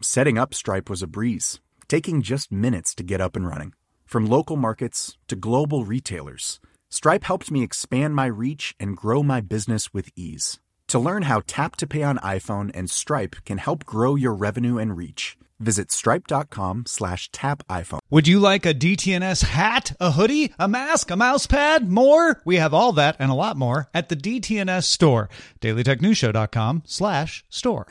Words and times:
Setting 0.00 0.38
up 0.38 0.54
Stripe 0.54 0.88
was 0.88 1.02
a 1.02 1.08
breeze, 1.08 1.58
taking 1.88 2.22
just 2.22 2.52
minutes 2.52 2.94
to 2.94 3.02
get 3.02 3.20
up 3.20 3.34
and 3.34 3.44
running. 3.44 3.72
From 4.06 4.26
local 4.26 4.56
markets 4.56 5.18
to 5.26 5.34
global 5.34 5.84
retailers, 5.84 6.60
Stripe 6.88 7.24
helped 7.24 7.50
me 7.50 7.64
expand 7.64 8.14
my 8.14 8.26
reach 8.26 8.76
and 8.78 8.96
grow 8.96 9.24
my 9.24 9.40
business 9.40 9.92
with 9.92 10.10
ease. 10.14 10.60
To 10.88 11.00
learn 11.00 11.22
how 11.22 11.42
Tap 11.48 11.74
to 11.76 11.86
Pay 11.86 12.04
on 12.04 12.18
iPhone 12.18 12.70
and 12.74 12.88
Stripe 12.88 13.36
can 13.44 13.58
help 13.58 13.84
grow 13.84 14.14
your 14.14 14.34
revenue 14.34 14.78
and 14.78 14.96
reach, 14.96 15.36
visit 15.58 15.90
stripe.com 15.90 16.84
slash 16.86 17.28
tap 17.32 17.66
iPhone. 17.68 17.98
Would 18.08 18.28
you 18.28 18.38
like 18.38 18.64
a 18.64 18.72
DTNS 18.72 19.42
hat, 19.42 19.96
a 19.98 20.12
hoodie, 20.12 20.54
a 20.60 20.68
mask, 20.68 21.10
a 21.10 21.16
mouse 21.16 21.48
pad, 21.48 21.90
more? 21.90 22.40
We 22.44 22.56
have 22.56 22.72
all 22.72 22.92
that 22.92 23.16
and 23.18 23.32
a 23.32 23.34
lot 23.34 23.56
more 23.56 23.90
at 23.92 24.10
the 24.10 24.16
DTNS 24.16 24.84
store. 24.84 25.28
DailyTechNewsShow.com 25.60 26.84
slash 26.86 27.44
store. 27.50 27.88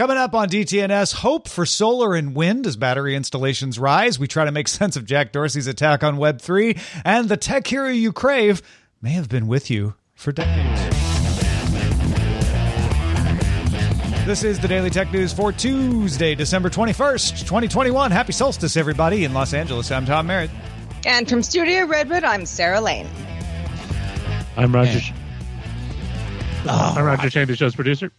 Coming 0.00 0.16
up 0.16 0.34
on 0.34 0.48
DTNS, 0.48 1.12
hope 1.12 1.46
for 1.46 1.66
solar 1.66 2.14
and 2.14 2.34
wind 2.34 2.66
as 2.66 2.74
battery 2.74 3.14
installations 3.14 3.78
rise. 3.78 4.18
We 4.18 4.28
try 4.28 4.46
to 4.46 4.50
make 4.50 4.66
sense 4.68 4.96
of 4.96 5.04
Jack 5.04 5.30
Dorsey's 5.30 5.66
attack 5.66 6.02
on 6.02 6.16
Web3, 6.16 7.02
and 7.04 7.28
the 7.28 7.36
tech 7.36 7.66
hero 7.66 7.90
you 7.90 8.10
crave 8.10 8.62
may 9.02 9.10
have 9.10 9.28
been 9.28 9.46
with 9.46 9.70
you 9.70 9.92
for 10.14 10.32
decades. 10.32 10.80
This 14.24 14.42
is 14.42 14.58
the 14.58 14.68
Daily 14.68 14.88
Tech 14.88 15.12
News 15.12 15.34
for 15.34 15.52
Tuesday, 15.52 16.34
December 16.34 16.70
21st, 16.70 17.40
2021. 17.40 18.10
Happy 18.10 18.32
solstice, 18.32 18.78
everybody, 18.78 19.24
in 19.24 19.34
Los 19.34 19.52
Angeles. 19.52 19.90
I'm 19.90 20.06
Tom 20.06 20.28
Merritt. 20.28 20.50
And 21.04 21.28
from 21.28 21.42
Studio 21.42 21.84
Redwood, 21.84 22.24
I'm 22.24 22.46
Sarah 22.46 22.80
Lane. 22.80 23.06
I'm 24.56 24.74
Roger. 24.74 25.00
Oh, 26.64 26.94
I'm 26.96 27.04
Roger 27.04 27.28
Chang, 27.28 27.46
the 27.46 27.54
show's 27.54 27.74
producer. 27.74 28.10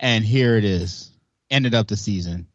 And 0.00 0.24
here 0.24 0.56
it 0.56 0.64
is. 0.64 1.10
Ended 1.50 1.74
up 1.74 1.86
the 1.88 1.96
season. 1.96 2.46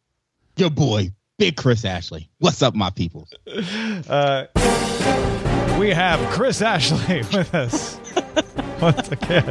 Your 0.57 0.69
boy, 0.69 1.11
Big 1.37 1.55
Chris 1.55 1.85
Ashley. 1.85 2.29
What's 2.39 2.61
up, 2.61 2.75
my 2.75 2.89
people? 2.89 3.27
Uh, 4.09 4.45
we 5.79 5.89
have 5.89 6.19
Chris 6.31 6.61
Ashley 6.61 7.17
with 7.33 7.55
us 7.55 7.99
once 8.81 9.11
again. 9.11 9.49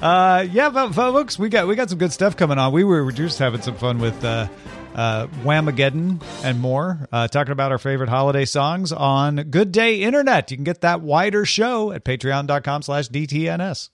Uh, 0.00 0.46
yeah, 0.50 0.70
but 0.70 0.92
folks, 0.92 1.38
we 1.38 1.48
got 1.48 1.66
we 1.66 1.74
got 1.74 1.88
some 1.90 1.98
good 1.98 2.12
stuff 2.12 2.36
coming 2.36 2.58
on. 2.58 2.72
We 2.72 2.84
were 2.84 3.10
just 3.10 3.38
having 3.38 3.62
some 3.62 3.74
fun 3.76 3.98
with 3.98 4.24
uh, 4.24 4.46
uh, 4.94 5.26
Whamageddon 5.42 6.22
and 6.44 6.60
more, 6.60 7.08
uh, 7.10 7.26
talking 7.28 7.52
about 7.52 7.72
our 7.72 7.78
favorite 7.78 8.08
holiday 8.10 8.44
songs 8.44 8.92
on 8.92 9.36
Good 9.50 9.72
Day 9.72 10.02
Internet. 10.02 10.50
You 10.50 10.56
can 10.56 10.64
get 10.64 10.82
that 10.82 11.00
wider 11.00 11.44
show 11.44 11.92
at 11.92 12.04
patreon.com 12.04 12.82
slash 12.82 13.08
DTNS. 13.08 13.88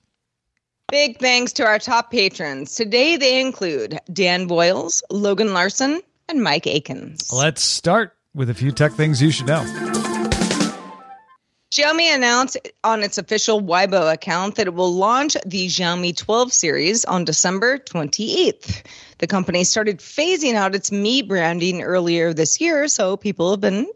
Big 0.91 1.19
thanks 1.19 1.53
to 1.53 1.67
our 1.67 1.79
top 1.79 2.11
patrons. 2.11 2.75
Today 2.75 3.19
they 3.19 3.43
include 3.43 4.01
Dan 4.11 4.47
Boyles, 4.47 5.03
Logan 5.11 5.53
Larson, 5.53 6.01
and 6.31 6.43
Mike 6.43 6.67
Akins. 6.67 7.31
Let's 7.31 7.63
start 7.63 8.17
with 8.35 8.49
a 8.49 8.55
few 8.55 8.73
tech 8.73 8.93
things 8.93 9.21
you 9.21 9.31
should 9.31 9.49
know. 9.49 9.61
Xiaomi 11.71 12.15
announced 12.15 12.57
on 12.83 13.03
its 13.03 13.19
official 13.19 13.61
Weibo 13.61 14.11
account 14.11 14.55
that 14.55 14.67
it 14.67 14.73
will 14.73 14.91
launch 14.91 15.37
the 15.45 15.67
Xiaomi 15.67 16.17
12 16.17 16.55
series 16.55 17.05
on 17.05 17.27
December 17.27 17.77
28th. 17.77 18.83
The 19.19 19.27
company 19.27 19.65
started 19.65 19.99
phasing 19.99 20.55
out 20.55 20.75
its 20.75 20.91
Mi 20.91 21.21
branding 21.21 21.83
earlier 21.83 22.33
this 22.33 22.63
year, 22.63 22.89
so 22.89 23.19
people 23.19 23.51
have 23.51 23.61
been 23.61 23.87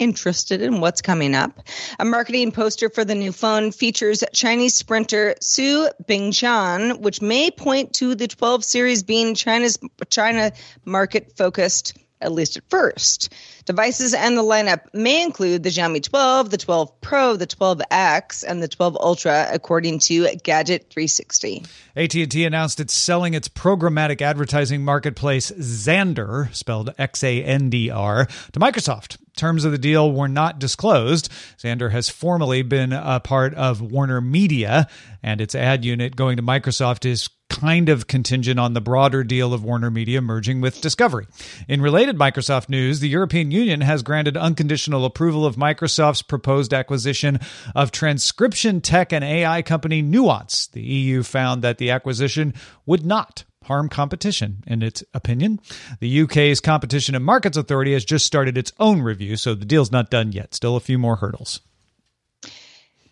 interested 0.00 0.60
in 0.60 0.80
what's 0.80 1.00
coming 1.00 1.34
up. 1.34 1.60
A 2.00 2.04
marketing 2.04 2.50
poster 2.50 2.88
for 2.88 3.04
the 3.04 3.14
new 3.14 3.30
phone 3.30 3.70
features 3.70 4.24
Chinese 4.32 4.74
sprinter 4.74 5.36
Su 5.40 5.88
Bingtian, 6.08 7.00
which 7.00 7.22
may 7.22 7.50
point 7.50 7.92
to 7.94 8.16
the 8.16 8.26
12 8.26 8.64
series 8.64 9.04
being 9.04 9.36
China's 9.36 9.78
China 10.08 10.50
market 10.84 11.36
focused 11.36 11.96
at 12.20 12.32
least 12.32 12.56
at 12.56 12.64
first. 12.68 13.32
Devices 13.64 14.14
and 14.14 14.36
the 14.36 14.42
lineup 14.42 14.82
may 14.92 15.22
include 15.22 15.62
the 15.62 15.70
Xiaomi 15.70 16.02
12, 16.02 16.50
the 16.50 16.58
12 16.58 17.00
Pro, 17.00 17.36
the 17.36 17.46
12X, 17.46 18.44
and 18.46 18.62
the 18.62 18.68
12 18.68 18.96
Ultra, 19.00 19.48
according 19.52 20.00
to 20.00 20.28
Gadget 20.42 20.90
360. 20.90 21.64
AT&T 21.96 22.44
announced 22.44 22.80
it's 22.80 22.94
selling 22.94 23.34
its 23.34 23.48
programmatic 23.48 24.20
advertising 24.20 24.84
marketplace 24.84 25.50
Xandr, 25.50 26.54
spelled 26.54 26.90
X-A-N-D-R, 26.98 28.26
to 28.26 28.60
Microsoft. 28.60 29.16
Terms 29.40 29.64
of 29.64 29.72
the 29.72 29.78
deal 29.78 30.12
were 30.12 30.28
not 30.28 30.58
disclosed. 30.58 31.30
Xandr 31.56 31.92
has 31.92 32.10
formerly 32.10 32.60
been 32.60 32.92
a 32.92 33.20
part 33.20 33.54
of 33.54 33.80
Warner 33.80 34.20
Media, 34.20 34.86
and 35.22 35.40
its 35.40 35.54
ad 35.54 35.82
unit 35.82 36.14
going 36.14 36.36
to 36.36 36.42
Microsoft 36.42 37.06
is 37.06 37.30
kind 37.48 37.88
of 37.88 38.06
contingent 38.06 38.60
on 38.60 38.74
the 38.74 38.82
broader 38.82 39.24
deal 39.24 39.54
of 39.54 39.64
Warner 39.64 39.90
Media 39.90 40.20
merging 40.20 40.60
with 40.60 40.82
Discovery. 40.82 41.26
In 41.68 41.80
related 41.80 42.18
Microsoft 42.18 42.68
news, 42.68 43.00
the 43.00 43.08
European 43.08 43.50
Union 43.50 43.80
has 43.80 44.02
granted 44.02 44.36
unconditional 44.36 45.06
approval 45.06 45.46
of 45.46 45.56
Microsoft's 45.56 46.20
proposed 46.20 46.74
acquisition 46.74 47.40
of 47.74 47.92
transcription 47.92 48.82
tech 48.82 49.10
and 49.10 49.24
AI 49.24 49.62
company 49.62 50.02
Nuance. 50.02 50.66
The 50.66 50.82
EU 50.82 51.22
found 51.22 51.62
that 51.62 51.78
the 51.78 51.92
acquisition 51.92 52.52
would 52.84 53.06
not 53.06 53.44
harm 53.64 53.88
competition, 53.88 54.64
in 54.66 54.82
its 54.82 55.04
opinion. 55.14 55.60
The 56.00 56.22
UK's 56.22 56.60
Competition 56.60 57.14
and 57.14 57.24
Markets 57.24 57.56
Authority 57.56 57.92
has 57.92 58.04
just 58.04 58.26
started 58.26 58.56
its 58.56 58.72
own 58.78 59.02
review, 59.02 59.36
so 59.36 59.54
the 59.54 59.64
deal's 59.64 59.92
not 59.92 60.10
done 60.10 60.32
yet. 60.32 60.54
Still 60.54 60.76
a 60.76 60.80
few 60.80 60.98
more 60.98 61.16
hurdles. 61.16 61.60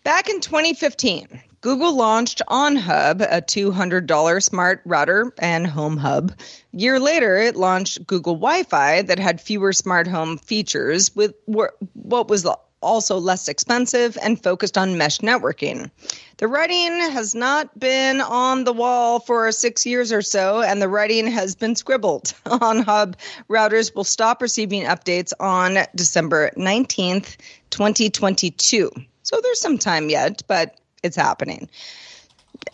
Back 0.03 0.29
in 0.29 0.39
2015, 0.41 1.41
Google 1.61 1.95
launched 1.95 2.41
OnHub, 2.49 3.21
a 3.21 3.41
$200 3.41 4.43
smart 4.43 4.81
router 4.85 5.33
and 5.37 5.67
home 5.67 5.97
hub. 5.97 6.31
A 6.31 6.77
year 6.77 6.99
later, 6.99 7.37
it 7.37 7.55
launched 7.55 8.07
Google 8.07 8.35
Wi 8.35 8.63
Fi 8.63 9.01
that 9.03 9.19
had 9.19 9.41
fewer 9.41 9.73
smart 9.73 10.07
home 10.07 10.37
features 10.37 11.15
with 11.15 11.35
what 11.45 12.29
was 12.29 12.47
also 12.81 13.17
less 13.17 13.47
expensive 13.47 14.17
and 14.21 14.41
focused 14.41 14.77
on 14.77 14.97
mesh 14.97 15.19
networking. 15.19 15.89
The 16.37 16.47
writing 16.47 16.93
has 17.11 17.35
not 17.35 17.77
been 17.77 18.21
on 18.21 18.63
the 18.63 18.73
wall 18.73 19.19
for 19.19 19.51
six 19.51 19.85
years 19.85 20.11
or 20.11 20.21
so, 20.21 20.61
and 20.61 20.81
the 20.81 20.87
writing 20.87 21.27
has 21.27 21.55
been 21.55 21.75
scribbled. 21.75 22.33
OnHub, 22.45 23.15
routers 23.49 23.93
will 23.93 24.03
stop 24.03 24.41
receiving 24.41 24.83
updates 24.83 25.33
on 25.39 25.79
December 25.95 26.51
19th, 26.57 27.37
2022. 27.69 28.91
So 29.23 29.39
there's 29.41 29.61
some 29.61 29.77
time 29.77 30.09
yet, 30.09 30.41
but 30.47 30.79
it's 31.03 31.15
happening. 31.15 31.69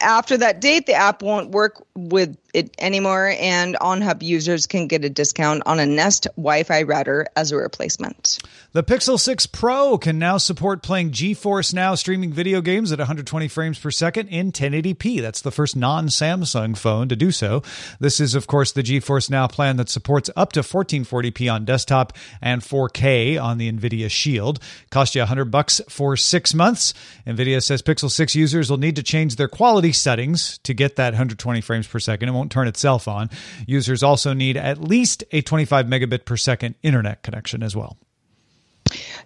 After 0.02 0.38
that 0.38 0.62
date, 0.62 0.86
the 0.86 0.94
app 0.94 1.22
won't 1.22 1.52
work 1.52 1.85
with 1.95 2.38
it 2.53 2.74
anymore, 2.77 3.33
and 3.39 3.75
OnHub 3.75 4.21
users 4.21 4.68
can 4.68 4.88
get 4.88 5.03
a 5.06 5.09
discount 5.09 5.63
on 5.65 5.80
a 5.80 5.86
Nest 5.86 6.27
Wi 6.36 6.63
Fi 6.63 6.83
router 6.83 7.25
as 7.36 7.51
a 7.51 7.57
replacement. 7.57 8.39
The 8.71 8.83
Pixel 8.83 9.19
6 9.19 9.47
Pro 9.47 9.97
can 9.97 10.19
now 10.19 10.38
support 10.38 10.83
playing 10.83 11.12
GeForce 11.12 11.74
Now 11.74 11.95
streaming 11.95 12.33
video 12.33 12.62
games 12.62 12.92
at 12.92 13.00
120 13.00 13.47
frames 13.47 13.80
per 13.80 13.92
second 13.92 14.27
in 14.27 14.51
1080p. 14.51 15.21
That's 15.21 15.42
the 15.42 15.51
first 15.51 15.75
non 15.75 16.07
Samsung 16.07 16.77
phone 16.77 17.09
to 17.09 17.15
do 17.15 17.31
so. 17.31 17.63
This 18.00 18.19
is, 18.19 18.36
of 18.36 18.47
course, 18.47 18.71
the 18.71 18.83
GeForce 18.83 19.30
Now 19.30 19.47
plan 19.47 19.77
that 19.77 19.89
supports 19.89 20.30
up 20.36 20.51
to 20.53 20.62
1440p 20.62 21.51
on 21.51 21.65
desktop 21.65 22.13
and 22.42 22.62
4K 22.62 23.42
on 23.42 23.57
the 23.57 23.71
NVIDIA 23.71 24.09
Shield. 24.12 24.59
Cost 24.89 25.15
you 25.15 25.21
100 25.21 25.45
bucks 25.45 25.81
for 25.88 26.18
six 26.18 26.53
months. 26.53 26.94
NVIDIA 27.25 27.63
says 27.63 27.81
Pixel 27.81 28.12
6 28.12 28.36
users 28.36 28.69
will 28.69 28.77
need 28.77 28.97
to 28.97 29.03
change 29.03 29.36
their 29.38 29.47
quality 29.47 29.92
settings 29.92 30.57
to 30.59 30.74
get 30.74 30.97
that 30.97 31.13
120 31.13 31.62
frames 31.62 31.85
frames 31.86 31.92
per 31.92 32.00
second. 32.00 32.30
It 32.30 32.34
won't 32.34 32.52
turn 32.52 32.68
itself 32.68 33.08
on. 33.08 33.30
Users 33.66 34.04
also 34.04 34.34
need 34.34 34.58
at 34.58 34.82
least 34.82 35.24
a 35.32 35.42
25 35.42 35.86
megabit 35.86 36.26
per 36.26 36.38
second 36.38 36.76
internet 36.84 37.24
connection 37.24 37.64
as 37.64 37.76
well. 37.76 37.98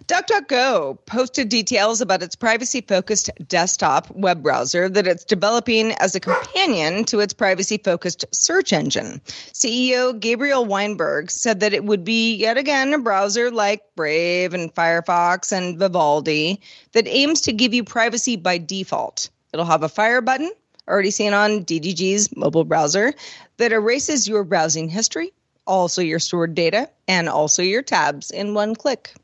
DuckDuckGo 0.06 0.98
posted 1.04 1.50
details 1.50 2.00
about 2.00 2.22
its 2.22 2.34
privacy 2.34 2.80
focused 2.80 3.30
desktop 3.46 4.10
web 4.10 4.42
browser 4.42 4.88
that 4.88 5.06
it's 5.06 5.22
developing 5.22 5.92
as 6.00 6.14
a 6.14 6.20
companion 6.20 7.04
to 7.04 7.20
its 7.20 7.34
privacy 7.34 7.76
focused 7.76 8.24
search 8.32 8.72
engine. 8.72 9.20
CEO 9.52 10.18
Gabriel 10.18 10.64
Weinberg 10.64 11.30
said 11.30 11.60
that 11.60 11.74
it 11.74 11.84
would 11.84 12.04
be 12.04 12.34
yet 12.34 12.56
again 12.56 12.94
a 12.94 12.98
browser 12.98 13.50
like 13.50 13.82
Brave 13.94 14.54
and 14.54 14.74
Firefox 14.74 15.52
and 15.52 15.78
Vivaldi 15.78 16.60
that 16.92 17.06
aims 17.06 17.42
to 17.42 17.52
give 17.52 17.74
you 17.74 17.84
privacy 17.84 18.36
by 18.36 18.56
default. 18.56 19.28
It'll 19.52 19.66
have 19.66 19.82
a 19.82 19.88
fire 19.88 20.22
button, 20.22 20.50
already 20.90 21.10
seen 21.10 21.32
on 21.32 21.64
DDG's 21.64 22.36
mobile 22.36 22.64
browser, 22.64 23.14
that 23.58 23.72
erases 23.72 24.26
your 24.28 24.44
browsing 24.44 24.88
history, 24.88 25.32
also 25.66 26.02
your 26.02 26.18
stored 26.18 26.54
data, 26.54 26.90
and 27.06 27.28
also 27.28 27.62
your 27.62 27.82
tabs 27.82 28.30
in 28.30 28.54
one 28.54 28.74
click. 28.74 29.14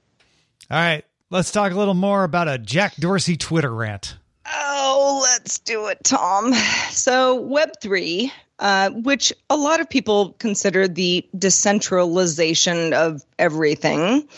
All 0.71 0.79
right, 0.79 1.05
let's 1.31 1.53
talk 1.53 1.73
a 1.73 1.77
little 1.77 1.95
more 1.95 2.25
about 2.25 2.49
a 2.49 2.59
Jack 2.59 2.97
Dorsey 2.97 3.37
Twitter 3.37 3.75
rant. 3.75 4.17
Oh, 4.47 5.21
let's 5.23 5.59
do 5.59 5.87
it, 5.89 5.99
Tom. 6.05 6.53
So, 6.91 7.43
Web3, 7.45 8.31
uh, 8.59 8.91
which 8.91 9.33
a 9.51 9.57
lot 9.57 9.81
of 9.81 9.91
people 9.91 10.35
consider 10.39 10.89
the 10.89 11.27
decentralization 11.37 12.95
of 12.95 13.23
everything, 13.39 14.29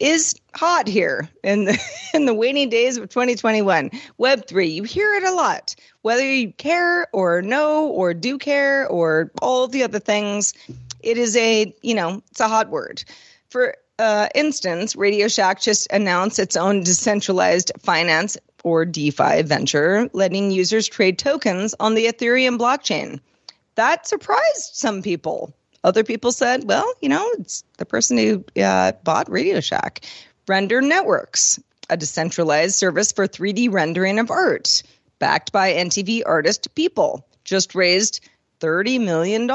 is 0.00 0.34
hot 0.54 0.88
here 0.88 1.28
in 1.42 1.64
the 1.64 1.80
in 2.14 2.26
the 2.26 2.34
waning 2.34 2.68
days 2.68 2.96
of 2.96 3.08
2021. 3.08 3.90
Web3, 4.18 4.72
you 4.72 4.82
hear 4.82 5.14
it 5.14 5.24
a 5.24 5.34
lot. 5.34 5.74
Whether 6.02 6.30
you 6.30 6.52
care 6.52 7.06
or 7.12 7.42
know 7.42 7.86
or 7.88 8.14
do 8.14 8.38
care 8.38 8.86
or 8.88 9.30
all 9.40 9.68
the 9.68 9.84
other 9.84 9.98
things, 9.98 10.54
it 11.00 11.18
is 11.18 11.36
a, 11.36 11.74
you 11.82 11.94
know, 11.94 12.22
it's 12.30 12.40
a 12.40 12.48
hot 12.48 12.70
word. 12.70 13.04
For 13.48 13.76
uh, 13.98 14.28
instance, 14.34 14.96
Radio 14.96 15.28
Shack 15.28 15.60
just 15.60 15.90
announced 15.92 16.38
its 16.38 16.56
own 16.56 16.82
decentralized 16.82 17.72
finance 17.78 18.36
or 18.64 18.84
DeFi 18.84 19.42
venture, 19.42 20.08
letting 20.12 20.50
users 20.50 20.88
trade 20.88 21.18
tokens 21.18 21.74
on 21.78 21.94
the 21.94 22.06
Ethereum 22.06 22.58
blockchain. 22.58 23.20
That 23.76 24.06
surprised 24.06 24.74
some 24.74 25.02
people. 25.02 25.54
Other 25.84 26.02
people 26.02 26.32
said, 26.32 26.64
well, 26.64 26.90
you 27.02 27.10
know, 27.10 27.30
it's 27.38 27.62
the 27.76 27.84
person 27.84 28.16
who 28.16 28.44
uh, 28.60 28.92
bought 29.04 29.30
Radio 29.30 29.60
Shack. 29.60 30.00
Render 30.48 30.80
Networks, 30.80 31.60
a 31.90 31.96
decentralized 31.98 32.74
service 32.74 33.12
for 33.12 33.28
3D 33.28 33.70
rendering 33.70 34.18
of 34.18 34.30
art, 34.30 34.82
backed 35.18 35.52
by 35.52 35.74
NFT 35.74 36.22
artist 36.24 36.74
Beeple, 36.74 37.22
just 37.44 37.74
raised 37.74 38.26
$30 38.60 39.04
million. 39.04 39.50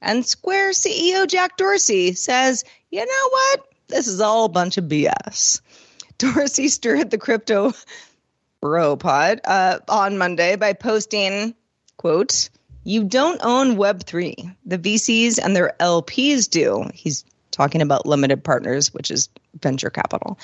And 0.00 0.24
Square 0.24 0.70
CEO 0.70 1.26
Jack 1.26 1.56
Dorsey 1.56 2.14
says, 2.14 2.64
you 2.90 3.04
know 3.04 3.28
what? 3.30 3.60
This 3.88 4.06
is 4.06 4.20
all 4.20 4.44
a 4.44 4.48
bunch 4.48 4.78
of 4.78 4.84
BS. 4.84 5.60
Dorsey 6.18 6.68
stirred 6.68 7.10
the 7.10 7.18
crypto 7.18 7.72
bro 8.60 8.96
pod 8.96 9.40
uh, 9.44 9.80
on 9.88 10.16
Monday 10.16 10.54
by 10.54 10.74
posting, 10.74 11.56
quote, 11.96 12.50
you 12.84 13.04
don't 13.04 13.40
own 13.42 13.76
Web3. 13.76 14.54
The 14.66 14.78
VCs 14.78 15.38
and 15.42 15.56
their 15.56 15.74
LPs 15.80 16.48
do. 16.48 16.88
He's 16.92 17.24
talking 17.50 17.82
about 17.82 18.06
limited 18.06 18.44
partners, 18.44 18.92
which 18.92 19.10
is 19.10 19.28
venture 19.60 19.90
capital. 19.90 20.38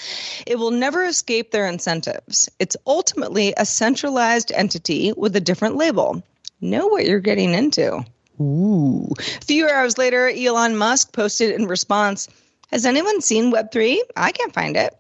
It 0.46 0.58
will 0.58 0.70
never 0.70 1.04
escape 1.04 1.50
their 1.50 1.66
incentives. 1.66 2.48
It's 2.58 2.76
ultimately 2.86 3.52
a 3.56 3.66
centralized 3.66 4.52
entity 4.52 5.12
with 5.12 5.36
a 5.36 5.40
different 5.40 5.76
label. 5.76 6.22
Know 6.60 6.86
what 6.86 7.04
you're 7.04 7.20
getting 7.20 7.54
into. 7.54 8.04
Ooh. 8.40 9.12
A 9.18 9.44
few 9.44 9.68
hours 9.68 9.98
later, 9.98 10.28
Elon 10.28 10.76
Musk 10.76 11.12
posted 11.12 11.54
in 11.54 11.66
response, 11.66 12.28
Has 12.70 12.86
anyone 12.86 13.20
seen 13.20 13.52
Web3? 13.52 13.98
I 14.16 14.32
can't 14.32 14.54
find 14.54 14.76
it. 14.76 14.96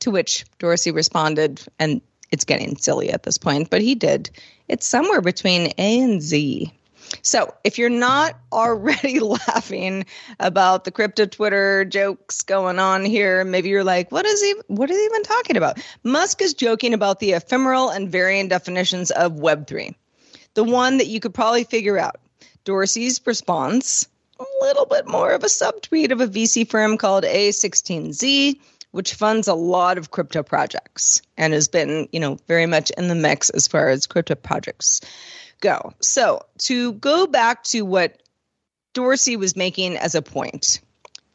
To 0.00 0.10
which 0.10 0.44
Dorsey 0.58 0.90
responded, 0.90 1.62
and 1.78 2.02
it's 2.32 2.44
getting 2.44 2.76
silly 2.76 3.10
at 3.10 3.22
this 3.22 3.38
point, 3.38 3.70
but 3.70 3.82
he 3.82 3.94
did. 3.94 4.30
It's 4.72 4.86
somewhere 4.86 5.20
between 5.20 5.70
A 5.76 6.00
and 6.00 6.22
Z. 6.22 6.72
So 7.20 7.54
if 7.62 7.76
you're 7.76 7.90
not 7.90 8.38
already 8.50 9.20
laughing 9.46 10.06
about 10.40 10.84
the 10.84 10.90
crypto 10.90 11.26
Twitter 11.26 11.84
jokes 11.84 12.40
going 12.40 12.78
on 12.78 13.04
here, 13.04 13.44
maybe 13.44 13.68
you're 13.68 13.84
like, 13.84 14.10
what 14.10 14.24
is 14.24 14.40
he 14.40 14.54
what 14.68 14.90
is 14.90 14.96
he 14.96 15.04
even 15.04 15.24
talking 15.24 15.58
about? 15.58 15.78
Musk 16.04 16.40
is 16.40 16.54
joking 16.54 16.94
about 16.94 17.20
the 17.20 17.32
ephemeral 17.32 17.90
and 17.90 18.10
varying 18.10 18.48
definitions 18.48 19.10
of 19.10 19.32
Web3. 19.32 19.94
The 20.54 20.64
one 20.64 20.96
that 20.96 21.08
you 21.08 21.20
could 21.20 21.34
probably 21.34 21.64
figure 21.64 21.98
out. 21.98 22.16
Dorsey's 22.64 23.20
response, 23.26 24.08
a 24.40 24.44
little 24.62 24.86
bit 24.86 25.06
more 25.06 25.32
of 25.32 25.44
a 25.44 25.48
subtweet 25.48 26.12
of 26.12 26.22
a 26.22 26.26
VC 26.26 26.66
firm 26.66 26.96
called 26.96 27.24
A16Z, 27.24 28.58
which 28.92 29.14
funds 29.14 29.48
a 29.48 29.54
lot 29.54 29.98
of 29.98 30.10
crypto 30.10 30.42
projects 30.42 31.20
and 31.36 31.52
has 31.52 31.68
been, 31.68 32.08
you 32.12 32.20
know, 32.20 32.38
very 32.46 32.66
much 32.66 32.90
in 32.96 33.08
the 33.08 33.14
mix 33.14 33.50
as 33.50 33.66
far 33.66 33.88
as 33.88 34.06
crypto 34.06 34.34
projects 34.34 35.00
go. 35.60 35.92
So, 36.00 36.42
to 36.58 36.92
go 36.92 37.26
back 37.26 37.64
to 37.64 37.82
what 37.82 38.22
Dorsey 38.94 39.36
was 39.36 39.56
making 39.56 39.96
as 39.96 40.14
a 40.14 40.22
point, 40.22 40.80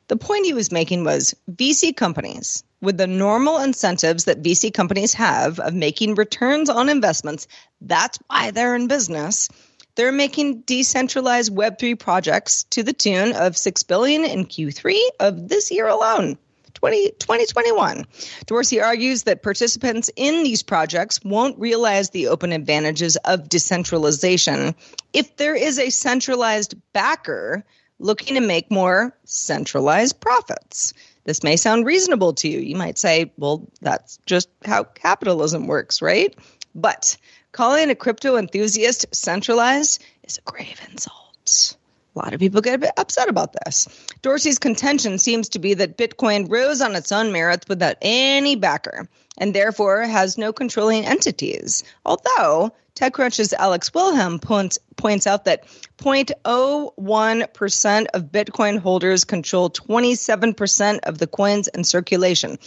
the 0.07 0.17
point 0.17 0.45
he 0.45 0.53
was 0.53 0.71
making 0.71 1.03
was 1.03 1.35
VC 1.51 1.95
companies 1.95 2.63
with 2.81 2.97
the 2.97 3.07
normal 3.07 3.57
incentives 3.57 4.25
that 4.25 4.41
VC 4.41 4.73
companies 4.73 5.13
have 5.13 5.59
of 5.59 5.73
making 5.73 6.15
returns 6.15 6.69
on 6.69 6.89
investments, 6.89 7.47
that's 7.81 8.19
why 8.27 8.51
they're 8.51 8.75
in 8.75 8.87
business 8.87 9.49
they're 9.97 10.11
making 10.11 10.61
decentralized 10.61 11.53
Web3 11.53 11.97
projects 11.97 12.63
to 12.65 12.83
the 12.83 12.93
tune 12.93 13.33
of 13.33 13.57
6 13.57 13.83
billion 13.83 14.23
in 14.23 14.45
Q3 14.45 14.95
of 15.19 15.49
this 15.49 15.71
year 15.71 15.87
alone. 15.87 16.37
20, 16.77 17.11
2021. 17.19 18.05
Dorsey 18.45 18.81
argues 18.81 19.23
that 19.23 19.43
participants 19.43 20.09
in 20.15 20.43
these 20.43 20.63
projects 20.63 21.23
won't 21.23 21.59
realize 21.59 22.09
the 22.09 22.27
open 22.27 22.51
advantages 22.51 23.15
of 23.17 23.49
decentralization 23.49 24.75
if 25.13 25.35
there 25.37 25.55
is 25.55 25.79
a 25.79 25.89
centralized 25.89 26.75
backer 26.93 27.65
looking 27.99 28.35
to 28.35 28.41
make 28.41 28.71
more 28.71 29.15
centralized 29.25 30.19
profits. 30.19 30.93
This 31.23 31.43
may 31.43 31.57
sound 31.57 31.85
reasonable 31.85 32.33
to 32.33 32.47
you. 32.47 32.59
You 32.59 32.75
might 32.75 32.97
say, 32.97 33.31
well, 33.37 33.67
that's 33.81 34.19
just 34.25 34.49
how 34.63 34.83
capitalism 34.83 35.67
works, 35.67 36.01
right? 36.01 36.35
But 36.73 37.17
Calling 37.57 37.89
a 37.89 37.95
crypto 37.95 38.37
enthusiast 38.37 39.07
centralized 39.13 40.03
is 40.23 40.37
a 40.37 40.41
grave 40.51 40.79
insult. 40.91 41.75
A 42.17 42.23
lot 42.23 42.33
of 42.33 42.39
people 42.39 42.61
get 42.61 42.73
a 42.73 42.79
bit 42.79 42.93
upset 42.97 43.29
about 43.29 43.53
this. 43.53 43.87
Dorsey's 44.23 44.57
contention 44.57 45.19
seems 45.19 45.49
to 45.49 45.59
be 45.59 45.75
that 45.75 45.99
Bitcoin 45.99 46.49
rose 46.49 46.81
on 46.81 46.95
its 46.95 47.11
own 47.11 47.31
merits 47.31 47.69
without 47.69 47.95
any 48.01 48.55
backer 48.55 49.07
and 49.37 49.53
therefore 49.53 50.01
has 50.01 50.35
no 50.35 50.51
controlling 50.51 51.05
entities. 51.05 51.83
Although 52.05 52.71
TechCrunch's 52.95 53.53
Alex 53.53 53.93
Wilhelm 53.93 54.39
points, 54.39 54.79
points 54.95 55.27
out 55.27 55.45
that 55.45 55.67
0.01% 55.99 58.05
of 58.15 58.23
Bitcoin 58.23 58.79
holders 58.79 59.23
control 59.23 59.69
27% 59.69 60.99
of 61.03 61.19
the 61.19 61.27
coins 61.27 61.67
in 61.67 61.83
circulation. 61.83 62.57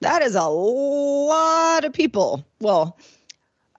That 0.00 0.20
is 0.20 0.34
a 0.34 0.44
lot 0.44 1.86
of 1.86 1.94
people. 1.94 2.44
Well, 2.60 2.98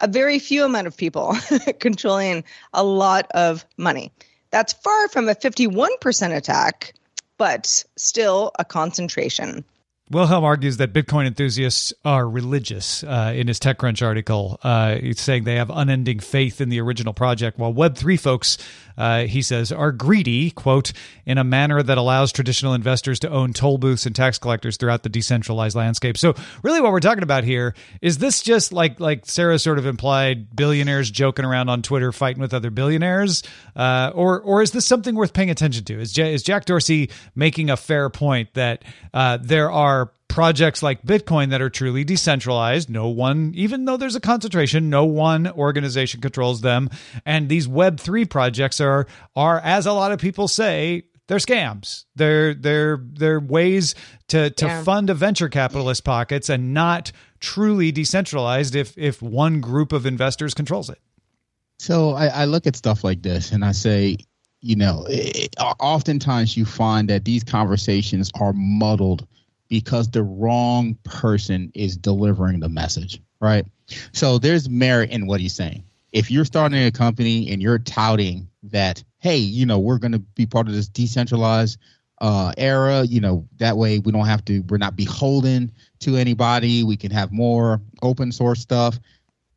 a 0.01 0.07
very 0.07 0.39
few 0.39 0.65
amount 0.65 0.87
of 0.87 0.97
people 0.97 1.37
controlling 1.79 2.45
a 2.73 2.83
lot 2.83 3.27
of 3.35 3.63
money. 3.77 4.11
That's 4.51 4.73
far 4.73 5.07
from 5.09 5.29
a 5.29 5.35
51% 5.35 6.35
attack, 6.35 6.93
but 7.37 7.83
still 7.95 8.51
a 8.57 8.65
concentration. 8.65 9.63
Wilhelm 10.11 10.43
argues 10.43 10.77
that 10.77 10.91
Bitcoin 10.91 11.27
enthusiasts 11.27 11.93
are 12.03 12.27
religious 12.27 13.03
uh, 13.03 13.31
in 13.35 13.47
his 13.47 13.59
TechCrunch 13.59 14.05
article. 14.05 14.59
Uh, 14.63 14.95
he's 14.95 15.19
saying 15.19 15.43
they 15.43 15.55
have 15.55 15.69
unending 15.69 16.19
faith 16.19 16.61
in 16.61 16.69
the 16.69 16.81
original 16.81 17.13
project, 17.13 17.59
while 17.59 17.73
Web3 17.73 18.19
folks 18.19 18.57
uh, 18.99 19.23
he 19.23 19.41
says, 19.41 19.71
are 19.71 19.93
greedy, 19.93 20.51
quote, 20.51 20.91
in 21.25 21.37
a 21.37 21.43
manner 21.43 21.81
that 21.81 21.97
allows 21.97 22.33
traditional 22.33 22.73
investors 22.73 23.17
to 23.19 23.29
own 23.29 23.53
toll 23.53 23.77
booths 23.77 24.05
and 24.05 24.13
tax 24.13 24.37
collectors 24.37 24.75
throughout 24.75 25.03
the 25.03 25.09
decentralized 25.09 25.75
landscape. 25.75 26.17
So, 26.17 26.35
really, 26.63 26.81
what 26.81 26.91
we're 26.91 26.99
talking 26.99 27.23
about 27.23 27.45
here 27.45 27.75
is 28.01 28.17
this 28.17 28.41
just 28.41 28.73
like 28.73 28.99
like 28.99 29.25
Sarah 29.25 29.57
sort 29.57 29.79
of 29.79 29.85
implied, 29.85 30.53
billionaires 30.53 31.09
joking 31.09 31.45
around 31.45 31.69
on 31.69 31.81
Twitter, 31.81 32.11
fighting 32.11 32.41
with 32.41 32.53
other 32.53 32.69
billionaires, 32.69 33.41
uh, 33.73 34.11
or 34.13 34.41
or 34.41 34.61
is 34.61 34.71
this 34.71 34.85
something 34.85 35.15
worth 35.15 35.31
paying 35.31 35.49
attention 35.49 35.85
to? 35.85 35.97
Is 35.97 36.11
J- 36.11 36.33
is 36.33 36.43
Jack 36.43 36.65
Dorsey 36.65 37.09
making 37.35 37.69
a 37.69 37.77
fair 37.77 38.09
point 38.09 38.53
that 38.55 38.83
uh, 39.13 39.37
there 39.41 39.71
are 39.71 39.98
projects 40.27 40.83
like 40.83 41.01
Bitcoin 41.03 41.49
that 41.49 41.61
are 41.61 41.69
truly 41.69 42.03
decentralized. 42.03 42.89
No 42.89 43.09
one, 43.09 43.53
even 43.55 43.85
though 43.85 43.97
there's 43.97 44.15
a 44.15 44.21
concentration, 44.21 44.89
no 44.89 45.05
one 45.05 45.47
organization 45.47 46.21
controls 46.21 46.61
them. 46.61 46.89
And 47.25 47.49
these 47.49 47.67
Web3 47.67 48.29
projects 48.29 48.79
are, 48.79 49.07
are, 49.35 49.59
as 49.59 49.85
a 49.85 49.93
lot 49.93 50.11
of 50.11 50.19
people 50.19 50.47
say, 50.47 51.03
they're 51.29 51.37
scams. 51.37 52.05
They're 52.15 52.55
they're 52.55 52.99
they're 53.03 53.39
ways 53.39 53.93
to 54.29 54.49
to 54.49 54.65
yeah. 54.65 54.83
fund 54.83 55.11
a 55.11 55.13
venture 55.13 55.47
capitalist 55.47 56.03
pockets 56.03 56.49
and 56.49 56.73
not 56.73 57.11
truly 57.39 57.91
decentralized 57.91 58.75
if 58.75 58.97
if 58.97 59.21
one 59.21 59.61
group 59.61 59.93
of 59.93 60.07
investors 60.07 60.55
controls 60.55 60.89
it. 60.89 60.97
So 61.77 62.11
I, 62.11 62.27
I 62.27 62.45
look 62.45 62.65
at 62.65 62.75
stuff 62.75 63.03
like 63.03 63.21
this 63.21 63.51
and 63.51 63.63
I 63.63 63.73
say, 63.73 64.17
you 64.61 64.75
know, 64.75 65.05
it, 65.07 65.55
oftentimes 65.59 66.57
you 66.57 66.65
find 66.65 67.07
that 67.09 67.25
these 67.25 67.43
conversations 67.43 68.31
are 68.39 68.51
muddled 68.53 69.27
because 69.69 70.09
the 70.09 70.23
wrong 70.23 70.97
person 71.03 71.71
is 71.73 71.95
delivering 71.95 72.59
the 72.59 72.69
message, 72.69 73.21
right? 73.39 73.65
So 74.11 74.37
there's 74.39 74.67
merit 74.67 75.11
in 75.11 75.27
what 75.27 75.39
he's 75.39 75.53
saying. 75.53 75.83
If 76.11 76.31
you're 76.31 76.45
starting 76.45 76.83
a 76.83 76.91
company 76.91 77.51
and 77.51 77.61
you're 77.61 77.79
touting 77.79 78.49
that, 78.63 79.03
hey, 79.19 79.37
you 79.37 79.65
know, 79.65 79.79
we're 79.79 79.99
going 79.99 80.11
to 80.11 80.19
be 80.19 80.47
part 80.47 80.67
of 80.67 80.73
this 80.73 80.87
decentralized 80.87 81.79
uh, 82.19 82.51
era, 82.57 83.03
you 83.03 83.21
know, 83.21 83.47
that 83.57 83.77
way 83.77 83.99
we 83.99 84.11
don't 84.11 84.25
have 84.25 84.43
to, 84.45 84.61
we're 84.61 84.77
not 84.77 84.95
beholden 84.95 85.71
to 85.99 86.17
anybody. 86.17 86.83
We 86.83 86.97
can 86.97 87.11
have 87.11 87.31
more 87.31 87.79
open 88.01 88.31
source 88.31 88.59
stuff. 88.59 88.99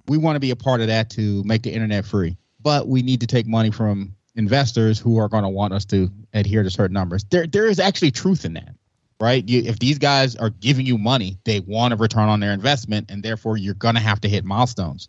We 0.08 0.18
want 0.18 0.36
to 0.36 0.40
be 0.40 0.50
a 0.50 0.56
part 0.56 0.80
of 0.80 0.88
that 0.88 1.10
to 1.10 1.42
make 1.44 1.62
the 1.62 1.72
internet 1.72 2.04
free, 2.04 2.36
but 2.60 2.86
we 2.86 3.02
need 3.02 3.20
to 3.20 3.26
take 3.26 3.46
money 3.46 3.70
from 3.70 4.14
investors 4.34 4.98
who 4.98 5.18
are 5.18 5.28
going 5.28 5.44
to 5.44 5.48
want 5.48 5.72
us 5.72 5.84
to 5.86 6.10
adhere 6.34 6.62
to 6.62 6.70
certain 6.70 6.94
numbers. 6.94 7.24
There, 7.24 7.46
there 7.46 7.66
is 7.66 7.78
actually 7.78 8.10
truth 8.10 8.44
in 8.44 8.54
that 8.54 8.74
right? 9.22 9.48
You, 9.48 9.62
if 9.62 9.78
these 9.78 10.00
guys 10.00 10.34
are 10.34 10.50
giving 10.50 10.84
you 10.84 10.98
money, 10.98 11.38
they 11.44 11.60
want 11.60 11.94
a 11.94 11.96
return 11.96 12.28
on 12.28 12.40
their 12.40 12.50
investment, 12.50 13.08
and 13.08 13.22
therefore 13.22 13.56
you're 13.56 13.72
going 13.72 13.94
to 13.94 14.00
have 14.00 14.20
to 14.22 14.28
hit 14.28 14.44
milestones. 14.44 15.08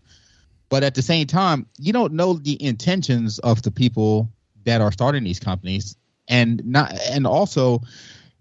But 0.69 0.83
at 0.83 0.93
the 0.93 1.01
same 1.01 1.25
time, 1.25 1.65
you 1.79 1.93
don't 1.93 2.13
know 2.13 2.33
the 2.33 2.63
intentions 2.63 3.39
of 3.39 3.63
the 3.63 3.71
people 3.71 4.29
that 4.65 4.81
are 4.81 4.91
starting 4.91 5.23
these 5.23 5.39
companies, 5.39 5.97
and 6.27 6.63
not, 6.63 6.93
and 7.09 7.25
also, 7.25 7.81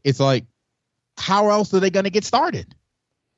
it's 0.04 0.20
like, 0.20 0.44
how 1.16 1.48
else 1.48 1.72
are 1.72 1.80
they 1.80 1.88
going 1.88 2.04
to 2.04 2.10
get 2.10 2.26
started 2.26 2.74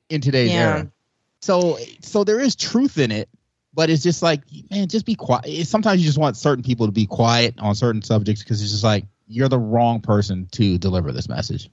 in 0.09 0.21
today's 0.21 0.51
yeah. 0.51 0.59
era? 0.59 0.93
So, 1.41 1.79
so 2.01 2.25
there 2.25 2.41
is 2.41 2.57
truth 2.57 2.99
in 2.99 3.13
it, 3.13 3.29
but 3.73 3.91
it's 3.91 4.03
just 4.03 4.25
like, 4.25 4.41
man, 4.73 4.89
just 4.89 5.07
be 5.07 5.15
quiet. 5.15 5.69
Sometimes 5.69 6.01
you 6.01 6.07
just 6.07 6.19
want 6.19 6.37
certain 6.37 6.65
people 6.65 6.87
to 6.87 6.93
be 6.93 7.07
quiet 7.07 7.55
on 7.61 7.77
certain 7.77 8.03
subjects 8.03 8.43
because 8.43 8.61
it's 8.61 8.73
just 8.73 8.83
like 8.83 9.05
you're 9.29 9.49
the 9.49 9.59
wrong 9.59 10.01
person 10.01 10.49
to 10.51 10.79
deliver 10.79 11.13
this 11.13 11.29
message. 11.29 11.71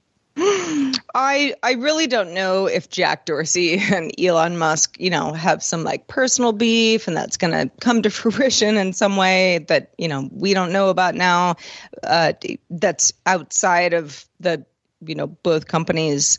I 1.13 1.55
I 1.61 1.73
really 1.73 2.07
don't 2.07 2.33
know 2.33 2.67
if 2.67 2.89
Jack 2.89 3.25
Dorsey 3.25 3.77
and 3.93 4.11
Elon 4.19 4.57
Musk, 4.57 4.99
you 4.99 5.09
know, 5.09 5.33
have 5.33 5.63
some 5.63 5.83
like 5.83 6.07
personal 6.07 6.53
beef 6.53 7.07
and 7.07 7.15
that's 7.15 7.37
going 7.37 7.53
to 7.53 7.71
come 7.79 8.01
to 8.03 8.09
fruition 8.09 8.77
in 8.77 8.93
some 8.93 9.17
way 9.17 9.59
that, 9.67 9.93
you 9.97 10.07
know, 10.07 10.29
we 10.31 10.53
don't 10.53 10.71
know 10.71 10.89
about 10.89 11.15
now 11.15 11.55
uh, 12.03 12.33
that's 12.69 13.13
outside 13.25 13.93
of 13.93 14.25
the, 14.39 14.65
you 15.05 15.15
know, 15.15 15.27
both 15.27 15.67
companies 15.67 16.37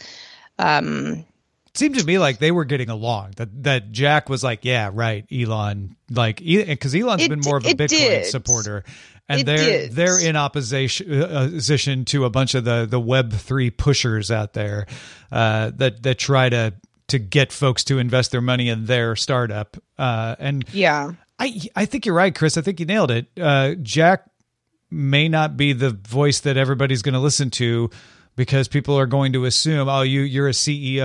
um 0.59 1.25
it 1.73 1.79
seemed 1.79 1.97
to 1.97 2.05
me 2.05 2.19
like 2.19 2.39
they 2.39 2.51
were 2.51 2.67
getting 2.67 2.91
along. 2.91 3.33
That 3.37 3.63
that 3.63 3.93
Jack 3.93 4.29
was 4.29 4.45
like, 4.45 4.63
"Yeah, 4.63 4.91
right, 4.93 5.25
Elon." 5.33 5.97
Like, 6.11 6.37
because 6.37 6.95
Elon's 6.95 7.23
it, 7.23 7.31
been 7.31 7.41
more 7.41 7.57
of 7.57 7.65
a 7.65 7.71
Bitcoin 7.71 7.89
did. 7.89 8.27
supporter, 8.27 8.85
and 9.29 9.41
it 9.41 9.47
they're 9.47 9.57
did. 9.57 9.93
they're 9.93 10.21
in 10.21 10.37
opposition 10.37 11.23
uh, 11.23 11.47
opposition 11.47 12.05
to 12.07 12.25
a 12.25 12.31
bunch 12.31 12.55
of 12.55 12.65
the 12.65 12.87
the 12.87 13.01
Web 13.01 13.33
three 13.33 13.71
pushers 13.71 14.31
out 14.31 14.53
there 14.53 14.87
uh, 15.31 15.71
that 15.77 16.03
that 16.03 16.19
try 16.19 16.49
to 16.49 16.75
to 17.09 17.19
get 17.19 17.53
folks 17.53 17.85
to 17.85 17.99
invest 17.99 18.31
their 18.31 18.41
money 18.41 18.69
in 18.69 18.87
their 18.87 19.17
startup. 19.17 19.77
Uh, 19.99 20.37
and 20.39 20.65
yeah, 20.73 21.13
I 21.39 21.61
I 21.77 21.85
think 21.87 22.07
you're 22.07 22.15
right, 22.15 22.35
Chris. 22.35 22.57
I 22.57 22.63
think 22.63 22.81
you 22.81 22.87
nailed 22.87 23.11
it. 23.11 23.27
Uh, 23.41 23.75
Jack 23.83 24.29
may 24.91 25.29
not 25.29 25.57
be 25.57 25.73
the 25.73 25.91
voice 25.91 26.41
that 26.41 26.57
everybody's 26.57 27.03
going 27.03 27.15
to 27.15 27.21
listen 27.21 27.51
to 27.51 27.91
because 28.37 28.69
people 28.69 28.99
are 28.99 29.07
going 29.07 29.33
to 29.35 29.45
assume, 29.45 29.89
oh, 29.89 30.03
you 30.03 30.23
you're 30.23 30.49
a 30.49 30.53
CEO 30.53 31.01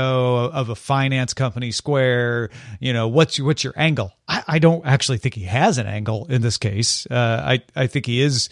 of 0.51 0.69
a 0.69 0.75
finance 0.75 1.33
company, 1.33 1.71
Square. 1.71 2.49
You 2.79 2.93
know, 2.93 3.07
what's 3.07 3.37
your, 3.37 3.47
what's 3.47 3.63
your 3.63 3.73
angle? 3.75 4.13
I, 4.27 4.43
I 4.47 4.59
don't 4.59 4.85
actually 4.85 5.17
think 5.17 5.35
he 5.35 5.43
has 5.43 5.77
an 5.77 5.87
angle 5.87 6.25
in 6.29 6.41
this 6.41 6.57
case. 6.57 7.05
Uh, 7.09 7.43
I 7.45 7.63
I 7.75 7.87
think 7.87 8.05
he 8.05 8.21
is 8.21 8.49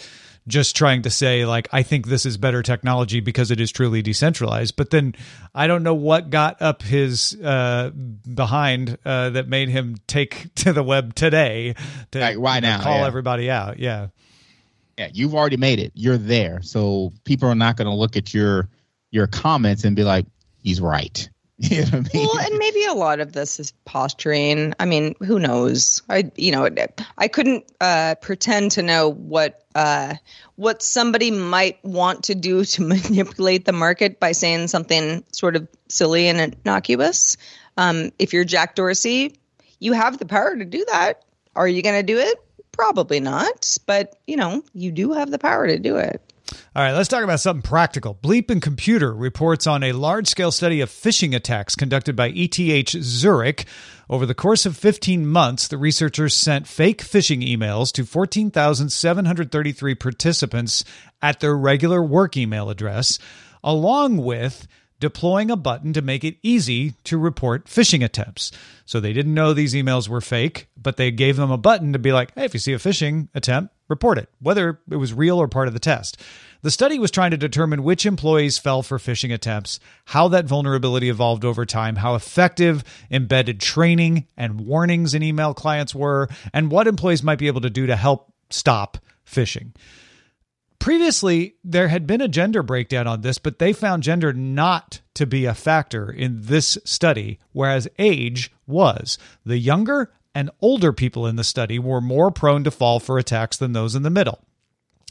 just 0.48 0.76
trying 0.76 1.02
to 1.02 1.10
say 1.10 1.46
like 1.46 1.68
I 1.72 1.84
think 1.84 2.08
this 2.08 2.26
is 2.26 2.38
better 2.38 2.62
technology 2.62 3.20
because 3.20 3.52
it 3.52 3.60
is 3.60 3.72
truly 3.72 4.02
decentralized. 4.02 4.76
But 4.76 4.90
then 4.90 5.16
I 5.54 5.68
don't 5.68 5.84
know 5.84 5.96
what 5.96 6.30
got 6.30 6.62
up 6.62 6.82
his 6.82 7.40
uh, 7.42 7.92
behind 7.92 8.98
uh, 9.06 9.32
that 9.32 9.48
made 9.48 9.70
him 9.70 9.98
take 10.08 10.54
to 10.56 10.74
the 10.74 10.84
web 10.84 11.16
today 11.16 11.76
to 12.12 12.20
right, 12.20 12.40
why 12.40 12.60
now 12.60 12.82
call 12.82 13.00
yeah. 13.00 13.08
everybody 13.08 13.50
out. 13.50 13.80
Yeah. 13.80 14.08
Yeah, 14.98 15.10
you've 15.14 15.36
already 15.36 15.58
made 15.58 15.80
it. 15.80 15.92
You're 15.94 16.18
there. 16.18 16.62
So 16.62 17.12
people 17.26 17.50
are 17.50 17.56
not 17.56 17.76
going 17.78 17.88
to 17.88 17.94
look 17.94 18.16
at 18.16 18.34
your 18.34 18.70
your 19.12 19.28
comments 19.28 19.84
and 19.84 19.96
be 19.96 20.04
like, 20.04 20.26
"He's 20.62 20.82
right." 20.82 21.30
You 21.58 21.84
know 21.84 21.88
I 21.94 21.96
mean? 21.96 22.10
Well, 22.14 22.38
and 22.38 22.58
maybe 22.58 22.84
a 22.84 22.94
lot 22.94 23.22
of 23.22 23.32
this 23.32 23.62
is 23.62 23.72
posturing. 23.86 24.74
I 24.78 24.86
mean, 24.86 25.16
who 25.20 25.40
knows? 25.40 26.02
I, 26.10 26.30
you 26.36 26.52
know, 26.52 26.68
I 27.18 27.30
couldn't 27.30 27.64
uh, 27.80 28.16
pretend 28.16 28.72
to 28.72 28.84
know 28.84 29.10
what 29.10 29.64
uh, 29.74 30.16
what 30.56 30.82
somebody 30.82 31.32
might 31.32 31.82
want 31.84 32.26
to 32.26 32.36
do 32.36 32.66
to 32.66 32.82
manipulate 32.86 33.64
the 33.64 33.72
market 33.72 34.20
by 34.20 34.34
saying 34.34 34.68
something 34.68 35.24
sort 35.32 35.56
of 35.56 35.70
silly 35.88 36.28
and 36.28 36.58
innocuous. 36.66 37.38
Um, 37.78 38.12
if 38.20 38.34
you're 38.34 38.44
Jack 38.44 38.76
Dorsey, 38.76 39.40
you 39.80 39.94
have 39.94 40.18
the 40.18 40.26
power 40.26 40.58
to 40.58 40.66
do 40.66 40.84
that. 40.92 41.24
Are 41.56 41.68
you 41.70 41.82
going 41.82 41.96
to 41.96 42.04
do 42.04 42.18
it? 42.20 42.45
Probably 42.76 43.22
not, 43.22 43.78
but 43.86 44.18
you 44.28 44.36
know, 44.36 44.62
you 44.74 44.92
do 44.92 45.14
have 45.14 45.32
the 45.32 45.40
power 45.40 45.66
to 45.66 45.80
do 45.80 45.96
it. 45.96 46.22
All 46.76 46.84
right, 46.84 46.92
let's 46.92 47.08
talk 47.08 47.24
about 47.24 47.40
something 47.40 47.62
practical. 47.62 48.16
BleepingComputer 48.16 49.14
reports 49.18 49.66
on 49.66 49.82
a 49.82 49.94
large 49.94 50.28
scale 50.28 50.52
study 50.52 50.82
of 50.82 50.90
phishing 50.90 51.34
attacks 51.34 51.76
conducted 51.76 52.16
by 52.16 52.34
ETH 52.36 52.90
Zurich. 52.90 53.66
Over 54.10 54.26
the 54.26 54.36
course 54.36 54.66
of 54.66 54.76
15 54.78 55.26
months, 55.26 55.70
the 55.70 55.78
researchers 55.78 56.34
sent 56.36 56.68
fake 56.68 57.02
phishing 57.02 57.48
emails 57.48 57.94
to 57.94 58.06
14,733 58.06 59.96
participants 59.96 60.84
at 61.22 61.40
their 61.40 61.56
regular 61.56 62.04
work 62.04 62.36
email 62.36 62.70
address, 62.70 63.18
along 63.64 64.18
with 64.18 64.68
deploying 65.00 65.52
a 65.52 65.56
button 65.56 65.94
to 65.94 66.02
make 66.02 66.24
it 66.24 66.38
easy 66.42 66.94
to 67.04 67.18
report 67.18 67.66
phishing 67.66 68.04
attempts. 68.04 68.52
So 68.86 69.00
they 69.00 69.14
didn't 69.14 69.34
know 69.34 69.54
these 69.54 69.74
emails 69.74 70.08
were 70.08 70.22
fake, 70.22 70.68
but 70.78 70.98
they 70.98 71.12
gave 71.12 71.36
them 71.36 71.52
a 71.52 71.58
button 71.58 71.94
to 71.94 72.00
be 72.00 72.12
like, 72.12 72.34
hey, 72.36 72.46
if 72.46 72.54
you 72.54 72.60
see 72.60 72.74
a 72.74 72.78
phishing 72.78 73.28
attempt, 73.34 73.74
report 73.88 74.18
it, 74.18 74.30
whether 74.40 74.80
it 74.90 74.96
was 74.96 75.14
real 75.14 75.38
or 75.38 75.48
part 75.48 75.68
of 75.68 75.74
the 75.74 75.80
test. 75.80 76.22
The 76.62 76.72
study 76.72 76.98
was 76.98 77.12
trying 77.12 77.32
to 77.32 77.38
determine 77.38 77.84
which 77.84 78.06
employees 78.06 78.58
fell 78.58 78.82
for 78.82 78.98
phishing 78.98 79.34
attempts, 79.34 79.80
how 80.06 80.28
that 80.30 80.46
vulnerability 80.46 81.10
evolved 81.10 81.46
over 81.46 81.66
time, 81.66 81.98
how 81.98 82.16
effective 82.16 82.84
embedded 83.12 83.60
training 83.60 84.26
and 84.36 84.62
warnings 84.62 85.14
in 85.14 85.22
email 85.22 85.54
clients 85.54 85.94
were, 85.94 86.28
and 86.54 86.72
what 86.72 86.88
employees 86.88 87.22
might 87.22 87.38
be 87.38 87.48
able 87.48 87.62
to 87.62 87.70
do 87.70 87.86
to 87.86 87.96
help 87.96 88.34
stop 88.50 88.98
phishing. 89.28 89.74
Previously, 90.86 91.56
there 91.64 91.88
had 91.88 92.06
been 92.06 92.22
a 92.22 92.28
gender 92.28 92.62
breakdown 92.62 93.08
on 93.08 93.22
this, 93.22 93.40
but 93.40 93.58
they 93.58 93.74
found 93.74 94.04
gender 94.04 94.32
not 94.34 95.02
to 95.16 95.26
be 95.26 95.46
a 95.46 95.56
factor 95.56 96.12
in 96.12 96.44
this 96.44 96.78
study, 96.86 97.40
whereas 97.54 97.88
age 97.98 98.52
was. 98.68 99.18
The 99.44 99.58
younger 99.58 100.12
and 100.36 100.52
older 100.62 100.94
people 100.94 101.26
in 101.26 101.38
the 101.38 101.44
study 101.44 101.80
were 101.80 102.02
more 102.02 102.30
prone 102.30 102.64
to 102.66 102.70
fall 102.70 103.00
for 103.00 103.18
attacks 103.18 103.58
than 103.58 103.74
those 103.74 103.96
in 103.96 104.04
the 104.04 104.12
middle. 104.12 104.44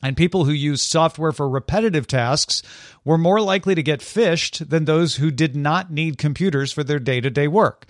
And 0.00 0.16
people 0.16 0.44
who 0.44 0.52
used 0.52 0.88
software 0.88 1.32
for 1.32 1.48
repetitive 1.48 2.06
tasks 2.06 2.62
were 3.04 3.18
more 3.18 3.40
likely 3.40 3.74
to 3.74 3.82
get 3.82 3.98
phished 3.98 4.68
than 4.68 4.84
those 4.84 5.16
who 5.16 5.32
did 5.32 5.56
not 5.56 5.90
need 5.90 6.18
computers 6.18 6.72
for 6.72 6.84
their 6.84 7.00
day 7.00 7.20
to 7.20 7.30
day 7.30 7.48
work. 7.48 7.84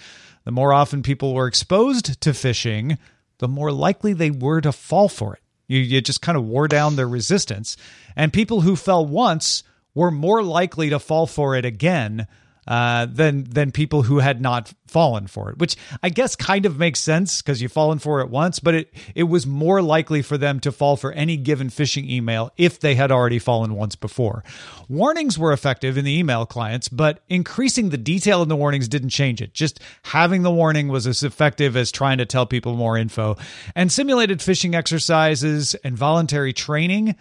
The 0.44 0.52
more 0.52 0.72
often 0.72 1.02
people 1.02 1.34
were 1.34 1.46
exposed 1.46 2.18
to 2.22 2.30
phishing, 2.30 2.96
the 3.40 3.48
more 3.48 3.72
likely 3.72 4.14
they 4.14 4.30
were 4.30 4.62
to 4.62 4.72
fall 4.72 5.10
for 5.10 5.34
it. 5.34 5.40
You, 5.66 5.80
you 5.80 6.00
just 6.00 6.22
kind 6.22 6.36
of 6.36 6.44
wore 6.44 6.68
down 6.68 6.96
their 6.96 7.08
resistance. 7.08 7.76
And 8.16 8.32
people 8.32 8.60
who 8.62 8.76
fell 8.76 9.04
once 9.04 9.62
were 9.94 10.10
more 10.10 10.42
likely 10.42 10.90
to 10.90 10.98
fall 10.98 11.26
for 11.26 11.56
it 11.56 11.64
again 11.64 12.26
uh, 12.66 13.06
than 13.06 13.44
than 13.44 13.72
people 13.72 14.02
who 14.02 14.18
had 14.18 14.40
not 14.40 14.72
fallen 14.86 15.26
for 15.26 15.50
it, 15.50 15.58
which 15.58 15.76
I 16.02 16.08
guess 16.08 16.36
kind 16.36 16.66
of 16.66 16.78
makes 16.78 17.00
sense 17.00 17.42
because 17.42 17.60
you've 17.60 17.72
fallen 17.72 17.98
for 17.98 18.20
it 18.20 18.30
once, 18.30 18.58
but 18.58 18.74
it 18.74 18.94
it 19.14 19.24
was 19.24 19.46
more 19.46 19.82
likely 19.82 20.22
for 20.22 20.38
them 20.38 20.60
to 20.60 20.72
fall 20.72 20.96
for 20.96 21.12
any 21.12 21.36
given 21.36 21.68
phishing 21.68 22.08
email 22.08 22.52
if 22.56 22.80
they 22.80 22.94
had 22.94 23.10
already 23.10 23.38
fallen 23.38 23.74
once 23.74 23.96
before. 23.96 24.44
Warnings 24.88 25.38
were 25.38 25.52
effective 25.52 25.98
in 25.98 26.04
the 26.04 26.18
email 26.18 26.46
clients, 26.46 26.88
but 26.88 27.22
increasing 27.28 27.90
the 27.90 27.98
detail 27.98 28.42
in 28.42 28.48
the 28.48 28.56
warnings 28.56 28.88
didn't 28.88 29.10
change 29.10 29.42
it. 29.42 29.54
Just 29.54 29.80
having 30.02 30.42
the 30.42 30.50
warning 30.50 30.88
was 30.88 31.06
as 31.06 31.22
effective 31.22 31.76
as 31.76 31.90
trying 31.90 32.18
to 32.18 32.26
tell 32.26 32.46
people 32.46 32.76
more 32.76 32.96
info. 32.96 33.36
And 33.74 33.90
simulated 33.90 34.38
phishing 34.38 34.74
exercises 34.74 35.74
and 35.76 35.96
voluntary 35.96 36.52
training 36.52 37.16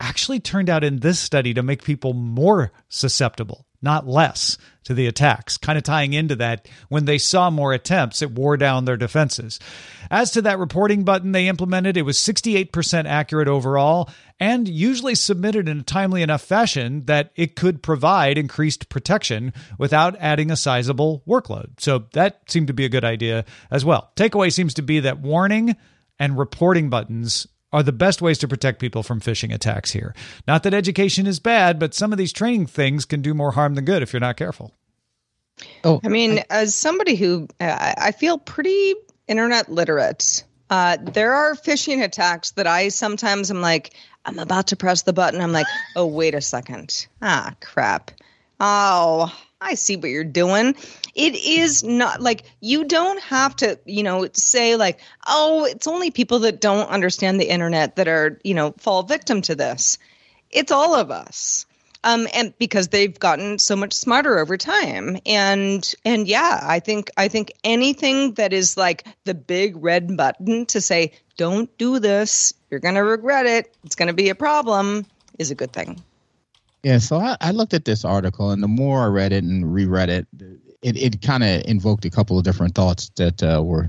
actually 0.00 0.40
turned 0.40 0.68
out 0.68 0.82
in 0.82 0.98
this 0.98 1.18
study 1.18 1.54
to 1.54 1.62
make 1.62 1.84
people 1.84 2.12
more 2.12 2.72
susceptible 2.88 3.66
not 3.82 4.06
less, 4.06 4.56
to 4.84 4.94
the 4.94 5.06
attacks, 5.06 5.58
kind 5.58 5.78
of 5.78 5.84
tying 5.84 6.12
into 6.12 6.36
that. 6.36 6.66
When 6.88 7.04
they 7.04 7.18
saw 7.18 7.50
more 7.50 7.72
attempts, 7.72 8.22
it 8.22 8.32
wore 8.32 8.56
down 8.56 8.84
their 8.84 8.96
defenses. 8.96 9.60
As 10.10 10.32
to 10.32 10.42
that 10.42 10.58
reporting 10.58 11.04
button 11.04 11.32
they 11.32 11.48
implemented, 11.48 11.96
it 11.96 12.02
was 12.02 12.18
68% 12.18 13.06
accurate 13.06 13.48
overall 13.48 14.10
and 14.40 14.66
usually 14.66 15.14
submitted 15.14 15.68
in 15.68 15.80
a 15.80 15.84
timely 15.84 16.22
enough 16.22 16.42
fashion 16.42 17.04
that 17.06 17.30
it 17.36 17.54
could 17.54 17.82
provide 17.82 18.38
increased 18.38 18.88
protection 18.88 19.52
without 19.78 20.16
adding 20.18 20.50
a 20.50 20.56
sizable 20.56 21.22
workload. 21.28 21.78
So 21.78 22.06
that 22.12 22.40
seemed 22.50 22.66
to 22.66 22.72
be 22.72 22.84
a 22.84 22.90
good 22.90 23.04
idea 23.04 23.44
as 23.70 23.84
well. 23.84 24.10
Takeaway 24.16 24.52
seems 24.52 24.74
to 24.74 24.82
be 24.82 25.00
that 25.00 25.20
warning 25.20 25.76
and 26.18 26.38
reporting 26.38 26.90
buttons 26.90 27.46
are 27.72 27.82
the 27.82 27.92
best 27.92 28.20
ways 28.20 28.38
to 28.38 28.48
protect 28.48 28.80
people 28.80 29.02
from 29.02 29.20
phishing 29.20 29.52
attacks 29.52 29.92
here. 29.92 30.14
Not 30.46 30.62
that 30.64 30.74
education 30.74 31.26
is 31.26 31.40
bad, 31.40 31.78
but 31.78 31.94
some 31.94 32.12
of 32.12 32.18
these 32.18 32.32
training 32.32 32.66
things 32.66 33.04
can 33.04 33.22
do 33.22 33.34
more 33.34 33.52
harm 33.52 33.74
than 33.74 33.84
good 33.84 34.02
if 34.02 34.12
you're 34.12 34.20
not 34.20 34.36
careful. 34.36 34.74
Oh, 35.84 36.00
I 36.04 36.08
mean, 36.08 36.38
I, 36.38 36.44
as 36.50 36.74
somebody 36.74 37.14
who 37.14 37.48
uh, 37.60 37.94
I 37.96 38.12
feel 38.12 38.38
pretty 38.38 38.94
internet 39.28 39.70
literate, 39.70 40.44
uh, 40.70 40.96
there 41.00 41.34
are 41.34 41.54
phishing 41.54 42.02
attacks 42.02 42.52
that 42.52 42.66
I 42.66 42.88
sometimes 42.88 43.50
I'm 43.50 43.60
like, 43.60 43.94
I'm 44.24 44.38
about 44.38 44.68
to 44.68 44.76
press 44.76 45.02
the 45.02 45.12
button. 45.12 45.40
I'm 45.40 45.52
like, 45.52 45.66
oh, 45.96 46.06
wait 46.06 46.34
a 46.34 46.40
second. 46.40 47.06
Ah, 47.20 47.54
crap. 47.60 48.10
Oh, 48.60 49.32
I 49.60 49.74
see 49.74 49.96
what 49.96 50.10
you're 50.10 50.24
doing. 50.24 50.76
It 51.14 51.34
is 51.34 51.84
not 51.84 52.20
like 52.20 52.44
you 52.60 52.84
don't 52.84 53.20
have 53.22 53.54
to, 53.56 53.78
you 53.84 54.02
know, 54.02 54.28
say 54.32 54.76
like, 54.76 55.00
oh, 55.26 55.64
it's 55.64 55.86
only 55.86 56.10
people 56.10 56.40
that 56.40 56.60
don't 56.60 56.88
understand 56.88 57.40
the 57.40 57.48
internet 57.48 57.96
that 57.96 58.08
are, 58.08 58.38
you 58.44 58.54
know, 58.54 58.72
fall 58.78 59.02
victim 59.02 59.42
to 59.42 59.54
this. 59.54 59.98
It's 60.50 60.72
all 60.72 60.94
of 60.94 61.10
us 61.10 61.66
um, 62.04 62.26
and 62.34 62.56
because 62.58 62.88
they've 62.88 63.18
gotten 63.18 63.58
so 63.58 63.76
much 63.76 63.92
smarter 63.92 64.38
over 64.38 64.56
time. 64.56 65.18
And 65.26 65.92
and 66.04 66.26
yeah, 66.26 66.60
I 66.62 66.80
think 66.80 67.10
I 67.16 67.28
think 67.28 67.52
anything 67.64 68.34
that 68.34 68.52
is 68.52 68.76
like 68.76 69.06
the 69.24 69.34
big 69.34 69.76
red 69.82 70.16
button 70.16 70.66
to 70.66 70.80
say 70.80 71.12
don't 71.36 71.76
do 71.78 71.98
this, 71.98 72.52
you're 72.70 72.80
gonna 72.80 73.04
regret 73.04 73.46
it, 73.46 73.74
it's 73.84 73.94
gonna 73.94 74.12
be 74.12 74.28
a 74.28 74.34
problem, 74.34 75.06
is 75.38 75.50
a 75.50 75.54
good 75.54 75.72
thing. 75.72 76.02
Yeah, 76.82 76.98
so 76.98 77.18
I, 77.18 77.36
I 77.40 77.50
looked 77.52 77.74
at 77.74 77.84
this 77.84 78.04
article, 78.04 78.50
and 78.50 78.60
the 78.60 78.68
more 78.68 79.02
I 79.02 79.06
read 79.06 79.32
it 79.32 79.44
and 79.44 79.72
reread 79.72 80.08
it, 80.08 80.26
it, 80.82 80.96
it 80.96 81.22
kind 81.22 81.42
of 81.42 81.62
invoked 81.66 82.04
a 82.04 82.10
couple 82.10 82.36
of 82.36 82.44
different 82.44 82.74
thoughts 82.74 83.10
that 83.16 83.42
uh, 83.42 83.62
were 83.64 83.88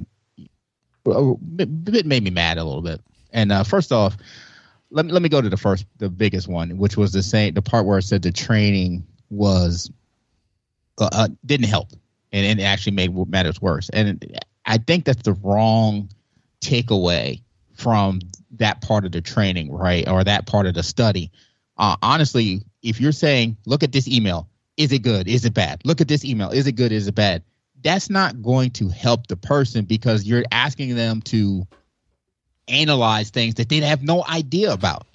it 1.06 2.06
made 2.06 2.24
me 2.24 2.30
mad 2.30 2.58
a 2.58 2.64
little 2.64 2.82
bit. 2.82 3.02
And 3.34 3.52
uh, 3.52 3.64
first 3.64 3.92
off, 3.92 4.16
let 4.92 5.06
me 5.06 5.12
let 5.12 5.22
me 5.22 5.30
go 5.30 5.42
to 5.42 5.50
the 5.50 5.58
first, 5.58 5.86
the 5.98 6.10
biggest 6.10 6.48
one, 6.48 6.78
which 6.78 6.96
was 6.96 7.12
the 7.12 7.24
same, 7.24 7.56
the 7.56 7.62
part 7.62 7.86
where 7.86 7.98
it 7.98 8.04
said 8.04 8.22
the 8.22 8.32
training 8.32 9.06
was 9.30 9.92
uh, 11.00 11.10
uh, 11.12 11.28
didn't 11.46 11.68
help, 11.68 11.90
and, 12.32 12.46
and 12.46 12.60
it 12.60 12.64
actually 12.64 12.94
made 12.94 13.14
matters 13.28 13.62
worse. 13.62 13.90
And 13.90 14.40
I 14.66 14.78
think 14.78 15.06
that's 15.06 15.24
the 15.24 15.34
wrong 15.34 16.10
takeaway 16.62 17.42
from 17.74 18.20
that 18.52 18.82
part 18.82 19.04
of 19.04 19.12
the 19.12 19.22
training, 19.22 19.72
right, 19.72 20.08
or 20.08 20.24
that 20.24 20.46
part 20.46 20.68
of 20.68 20.76
the 20.76 20.84
study. 20.84 21.32
Uh, 21.78 21.98
honestly, 22.04 22.62
if 22.84 23.02
you're 23.02 23.12
saying, 23.12 23.58
look 23.66 23.82
at 23.82 23.92
this 23.92 24.08
email, 24.08 24.48
is 24.77 24.92
it 24.92 25.00
good? 25.00 25.27
Is 25.27 25.46
it 25.46 25.53
bad? 25.53 25.82
Look 25.86 26.01
at 26.01 26.08
this 26.08 26.25
email, 26.25 26.50
is 26.50 26.68
it 26.68 26.74
good? 26.74 26.92
Is 26.92 27.08
it 27.08 27.15
bad? 27.15 27.44
That's 27.84 28.10
not 28.10 28.42
going 28.42 28.72
to 28.72 28.89
help 28.89 29.27
the 29.27 29.36
person 29.36 29.86
because 29.86 30.25
you're 30.25 30.46
asking 30.51 30.96
them 30.96 31.22
to 31.24 31.68
analyze 32.68 33.30
things 33.30 33.56
that 33.56 33.70
they 33.70 33.82
have 33.82 34.03
no 34.03 34.24
idea 34.25 34.72
about. 34.72 35.06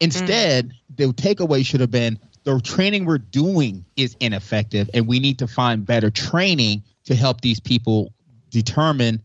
Instead, 0.00 0.68
mm. 0.68 0.72
the 0.96 1.04
takeaway 1.12 1.64
should 1.64 1.80
have 1.80 1.90
been 1.90 2.18
the 2.46 2.60
training 2.60 3.06
we're 3.06 3.18
doing 3.18 3.84
is 3.96 4.16
ineffective, 4.20 4.88
and 4.94 5.08
we 5.08 5.18
need 5.18 5.40
to 5.40 5.48
find 5.48 5.84
better 5.84 6.10
training 6.10 6.84
to 7.06 7.14
help 7.14 7.40
these 7.40 7.58
people 7.58 8.12
determine 8.50 9.20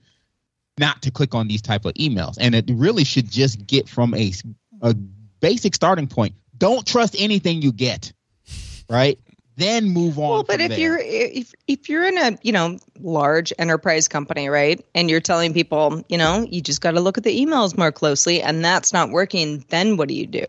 not 0.80 1.04
to 1.04 1.12
click 1.12 1.36
on 1.36 1.48
these 1.48 1.62
type 1.62 1.86
of 1.86 1.94
emails. 1.94 2.38
And 2.40 2.56
it 2.56 2.66
really 2.74 3.04
should 3.04 3.30
just 3.30 3.68
get 3.68 3.88
from 3.88 4.16
a, 4.16 4.34
a 4.82 4.96
basic 5.40 5.76
starting 5.76 6.08
point. 6.08 6.34
Don't 6.58 6.86
trust 6.86 7.16
anything 7.20 7.62
you 7.62 7.72
get, 7.72 8.12
right? 8.90 9.20
Then 9.58 9.90
move 9.90 10.18
on. 10.18 10.30
Well, 10.30 10.44
but 10.44 10.62
if 10.62 10.70
there. 10.70 10.80
you're 10.80 11.00
if 11.00 11.54
if 11.68 11.90
you're 11.90 12.06
in 12.06 12.18
a 12.18 12.38
you 12.42 12.52
know 12.52 12.80
large 13.00 13.54
enterprise 13.60 14.08
company, 14.08 14.50
right, 14.50 14.84
and 14.96 15.10
you're 15.10 15.20
telling 15.20 15.54
people, 15.54 16.04
you 16.10 16.18
know, 16.18 16.46
you 16.50 16.62
just 16.62 16.82
got 16.82 16.92
to 16.92 17.02
look 17.02 17.18
at 17.18 17.24
the 17.24 17.46
emails 17.46 17.78
more 17.78 17.92
closely, 17.92 18.42
and 18.42 18.64
that's 18.64 18.94
not 18.94 19.10
working, 19.10 19.66
then 19.70 19.98
what 19.98 20.08
do 20.08 20.14
you 20.14 20.28
do? 20.28 20.46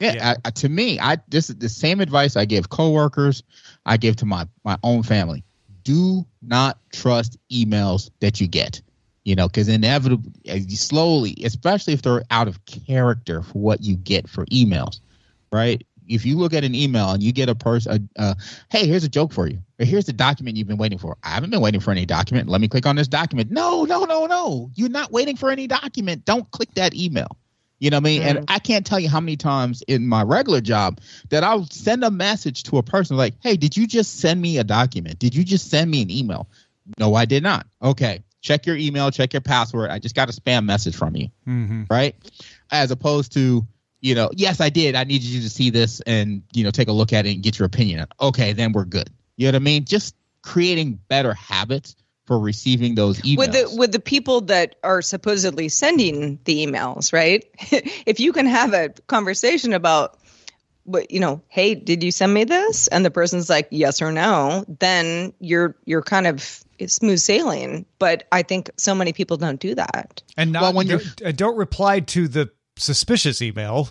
Yeah, 0.00 0.12
yeah. 0.14 0.34
I, 0.44 0.50
to 0.50 0.68
me, 0.68 0.98
I 0.98 1.18
this 1.28 1.50
is 1.50 1.56
the 1.56 1.68
same 1.68 2.00
advice 2.00 2.36
I 2.36 2.44
give 2.44 2.68
coworkers, 2.68 3.42
I 3.86 3.96
give 3.96 4.16
to 4.16 4.26
my 4.26 4.46
my 4.64 4.78
own 4.82 5.02
family. 5.02 5.44
Do 5.82 6.26
not 6.42 6.78
trust 6.92 7.38
emails 7.50 8.10
that 8.20 8.40
you 8.40 8.46
get. 8.46 8.82
You 9.24 9.36
know, 9.36 9.48
because 9.48 9.68
inevitably, 9.68 10.68
slowly, 10.70 11.36
especially 11.44 11.92
if 11.92 12.02
they're 12.02 12.22
out 12.30 12.48
of 12.48 12.64
character 12.64 13.42
for 13.42 13.58
what 13.58 13.82
you 13.82 13.94
get 13.94 14.28
for 14.28 14.46
emails, 14.46 15.00
right? 15.52 15.86
If 16.10 16.26
you 16.26 16.36
look 16.36 16.52
at 16.52 16.64
an 16.64 16.74
email 16.74 17.10
and 17.10 17.22
you 17.22 17.32
get 17.32 17.48
a 17.48 17.54
person, 17.54 18.08
uh, 18.18 18.34
hey, 18.68 18.86
here's 18.86 19.04
a 19.04 19.08
joke 19.08 19.32
for 19.32 19.46
you, 19.46 19.58
or 19.78 19.86
here's 19.86 20.06
the 20.06 20.12
document 20.12 20.56
you've 20.56 20.66
been 20.66 20.76
waiting 20.76 20.98
for. 20.98 21.16
I 21.22 21.30
haven't 21.30 21.50
been 21.50 21.60
waiting 21.60 21.80
for 21.80 21.92
any 21.92 22.04
document. 22.04 22.48
Let 22.48 22.60
me 22.60 22.68
click 22.68 22.84
on 22.84 22.96
this 22.96 23.08
document. 23.08 23.50
No, 23.50 23.84
no, 23.84 24.04
no, 24.04 24.26
no. 24.26 24.70
You're 24.74 24.88
not 24.90 25.12
waiting 25.12 25.36
for 25.36 25.50
any 25.50 25.66
document. 25.66 26.24
Don't 26.24 26.50
click 26.50 26.74
that 26.74 26.94
email. 26.94 27.36
You 27.78 27.90
know 27.90 27.96
what 27.96 28.02
I 28.02 28.04
mean? 28.04 28.22
Mm. 28.22 28.26
And 28.26 28.44
I 28.48 28.58
can't 28.58 28.84
tell 28.84 29.00
you 29.00 29.08
how 29.08 29.20
many 29.20 29.36
times 29.36 29.82
in 29.82 30.06
my 30.06 30.22
regular 30.22 30.60
job 30.60 31.00
that 31.30 31.44
I'll 31.44 31.64
send 31.66 32.04
a 32.04 32.10
message 32.10 32.64
to 32.64 32.78
a 32.78 32.82
person 32.82 33.16
like, 33.16 33.34
hey, 33.40 33.56
did 33.56 33.76
you 33.76 33.86
just 33.86 34.20
send 34.20 34.42
me 34.42 34.58
a 34.58 34.64
document? 34.64 35.18
Did 35.18 35.34
you 35.34 35.44
just 35.44 35.70
send 35.70 35.90
me 35.90 36.02
an 36.02 36.10
email? 36.10 36.48
No, 36.98 37.14
I 37.14 37.24
did 37.24 37.42
not. 37.42 37.66
Okay. 37.82 38.22
Check 38.42 38.66
your 38.66 38.76
email, 38.76 39.10
check 39.10 39.32
your 39.32 39.42
password. 39.42 39.90
I 39.90 39.98
just 39.98 40.14
got 40.14 40.28
a 40.28 40.32
spam 40.32 40.64
message 40.64 40.96
from 40.96 41.14
you. 41.14 41.28
Mm-hmm. 41.46 41.84
Right. 41.90 42.16
As 42.70 42.90
opposed 42.90 43.32
to, 43.34 43.66
you 44.00 44.14
know, 44.14 44.30
yes, 44.32 44.60
I 44.60 44.70
did. 44.70 44.94
I 44.94 45.04
needed 45.04 45.26
you 45.26 45.40
to 45.42 45.50
see 45.50 45.70
this 45.70 46.00
and, 46.00 46.42
you 46.52 46.64
know, 46.64 46.70
take 46.70 46.88
a 46.88 46.92
look 46.92 47.12
at 47.12 47.26
it 47.26 47.34
and 47.34 47.42
get 47.42 47.58
your 47.58 47.66
opinion. 47.66 48.06
Okay, 48.20 48.52
then 48.52 48.72
we're 48.72 48.84
good. 48.84 49.10
You 49.36 49.46
know 49.46 49.50
what 49.50 49.62
I 49.62 49.64
mean? 49.64 49.84
Just 49.84 50.14
creating 50.42 50.98
better 51.08 51.34
habits 51.34 51.96
for 52.26 52.38
receiving 52.38 52.94
those 52.94 53.20
emails. 53.22 53.38
With 53.38 53.52
the 53.52 53.76
with 53.76 53.92
the 53.92 54.00
people 54.00 54.42
that 54.42 54.76
are 54.84 55.02
supposedly 55.02 55.68
sending 55.68 56.38
the 56.44 56.64
emails, 56.64 57.12
right? 57.12 57.44
if 58.06 58.20
you 58.20 58.32
can 58.32 58.46
have 58.46 58.72
a 58.72 58.90
conversation 59.08 59.72
about 59.72 60.18
but 60.86 61.10
you 61.10 61.20
know, 61.20 61.42
hey, 61.48 61.74
did 61.74 62.02
you 62.02 62.10
send 62.10 62.34
me 62.34 62.44
this? 62.44 62.88
And 62.88 63.04
the 63.04 63.10
person's 63.10 63.48
like 63.48 63.68
yes 63.70 64.02
or 64.02 64.12
no, 64.12 64.64
then 64.80 65.32
you're 65.38 65.76
you're 65.84 66.02
kind 66.02 66.26
of 66.26 66.64
smooth 66.86 67.18
sailing. 67.18 67.86
But 67.98 68.26
I 68.32 68.42
think 68.42 68.70
so 68.76 68.94
many 68.94 69.12
people 69.12 69.36
don't 69.36 69.60
do 69.60 69.74
that. 69.74 70.22
And 70.36 70.52
not, 70.52 70.62
well, 70.62 70.72
when 70.72 70.86
you 70.88 71.00
uh, 71.24 71.32
don't 71.32 71.56
reply 71.56 72.00
to 72.00 72.28
the 72.28 72.50
suspicious 72.80 73.42
email. 73.42 73.88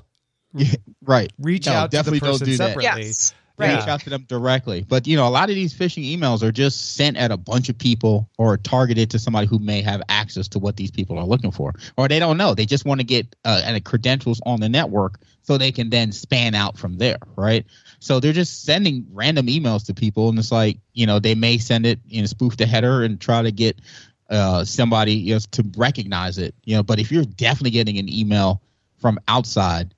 Yeah, 0.54 0.76
right. 1.04 1.32
Reach 1.38 1.68
no, 1.68 1.74
out 1.74 1.92
to 1.92 2.04
the 2.04 2.20
person 2.20 2.48
do 2.48 2.56
separately. 2.56 3.04
Yes. 3.04 3.34
Right. 3.60 3.76
Reach 3.76 3.88
out 3.90 4.00
to 4.02 4.10
them 4.10 4.24
directly. 4.28 4.86
But 4.88 5.06
you 5.06 5.18
know, 5.18 5.28
a 5.28 5.30
lot 5.30 5.50
of 5.50 5.56
these 5.56 5.74
phishing 5.74 6.18
emails 6.18 6.44
are 6.44 6.52
just 6.52 6.96
sent 6.96 7.18
at 7.18 7.30
a 7.30 7.36
bunch 7.36 7.68
of 7.68 7.78
people 7.78 8.30
or 8.38 8.56
targeted 8.56 9.12
to 9.12 9.20
somebody 9.20 9.48
who 9.48 9.60
may 9.60 9.82
have 9.82 10.02
access 10.08 10.48
to 10.50 10.60
what 10.60 10.78
these 10.78 10.92
people 10.92 11.20
are 11.20 11.26
looking 11.26 11.52
for, 11.52 11.74
or 11.98 12.08
they 12.08 12.20
don't 12.20 12.38
know. 12.38 12.56
They 12.56 12.66
just 12.66 12.86
want 12.86 13.02
to 13.02 13.06
get 13.06 13.36
uh, 13.44 13.80
credentials 13.84 14.40
on 14.46 14.62
the 14.62 14.70
network 14.70 15.20
so 15.42 15.58
they 15.58 15.74
can 15.74 15.90
then 15.90 16.14
span 16.14 16.56
out 16.56 16.78
from 16.78 16.98
there, 16.98 17.20
right? 17.36 17.66
So 18.00 18.22
they're 18.22 18.32
just 18.32 18.64
sending 18.64 19.06
random 19.12 19.48
emails 19.48 19.86
to 19.88 19.94
people, 19.94 20.30
and 20.30 20.40
it's 20.40 20.54
like 20.54 20.80
you 20.94 21.06
know 21.06 21.20
they 21.20 21.36
may 21.36 21.58
send 21.58 21.86
it, 21.86 22.00
you 22.08 22.22
know, 22.22 22.28
spoof 22.28 22.56
the 22.56 22.66
header 22.66 23.04
and 23.04 23.20
try 23.20 23.42
to 23.42 23.52
get 23.52 23.82
uh, 24.30 24.64
somebody 24.64 25.16
you 25.16 25.34
know, 25.34 25.40
to 25.52 25.66
recognize 25.76 26.38
it, 26.38 26.56
you 26.64 26.78
know. 26.78 26.84
But 26.84 27.00
if 27.00 27.12
you're 27.12 27.26
definitely 27.26 27.72
getting 27.72 27.98
an 27.98 28.08
email 28.08 28.62
from 29.00 29.20
outside, 29.28 29.94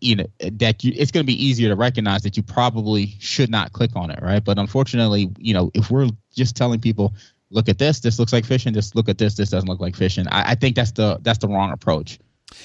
you 0.00 0.16
know 0.16 0.26
that 0.38 0.84
you, 0.84 0.92
it's 0.94 1.10
going 1.10 1.24
to 1.24 1.26
be 1.26 1.44
easier 1.44 1.68
to 1.68 1.76
recognize 1.76 2.22
that 2.22 2.36
you 2.36 2.42
probably 2.42 3.14
should 3.18 3.50
not 3.50 3.72
click 3.72 3.90
on 3.96 4.10
it, 4.10 4.20
right? 4.22 4.44
But 4.44 4.58
unfortunately, 4.58 5.30
you 5.38 5.54
know, 5.54 5.70
if 5.74 5.90
we're 5.90 6.08
just 6.34 6.56
telling 6.56 6.80
people, 6.80 7.14
look 7.50 7.68
at 7.68 7.78
this, 7.78 8.00
this 8.00 8.18
looks 8.18 8.32
like 8.32 8.44
phishing, 8.44 8.74
just 8.74 8.94
look 8.94 9.08
at 9.08 9.18
this, 9.18 9.34
this 9.34 9.50
doesn't 9.50 9.68
look 9.68 9.80
like 9.80 9.94
phishing. 9.94 10.26
I, 10.30 10.52
I 10.52 10.54
think 10.54 10.76
that's 10.76 10.92
the 10.92 11.18
that's 11.22 11.38
the 11.38 11.48
wrong 11.48 11.72
approach. 11.72 12.18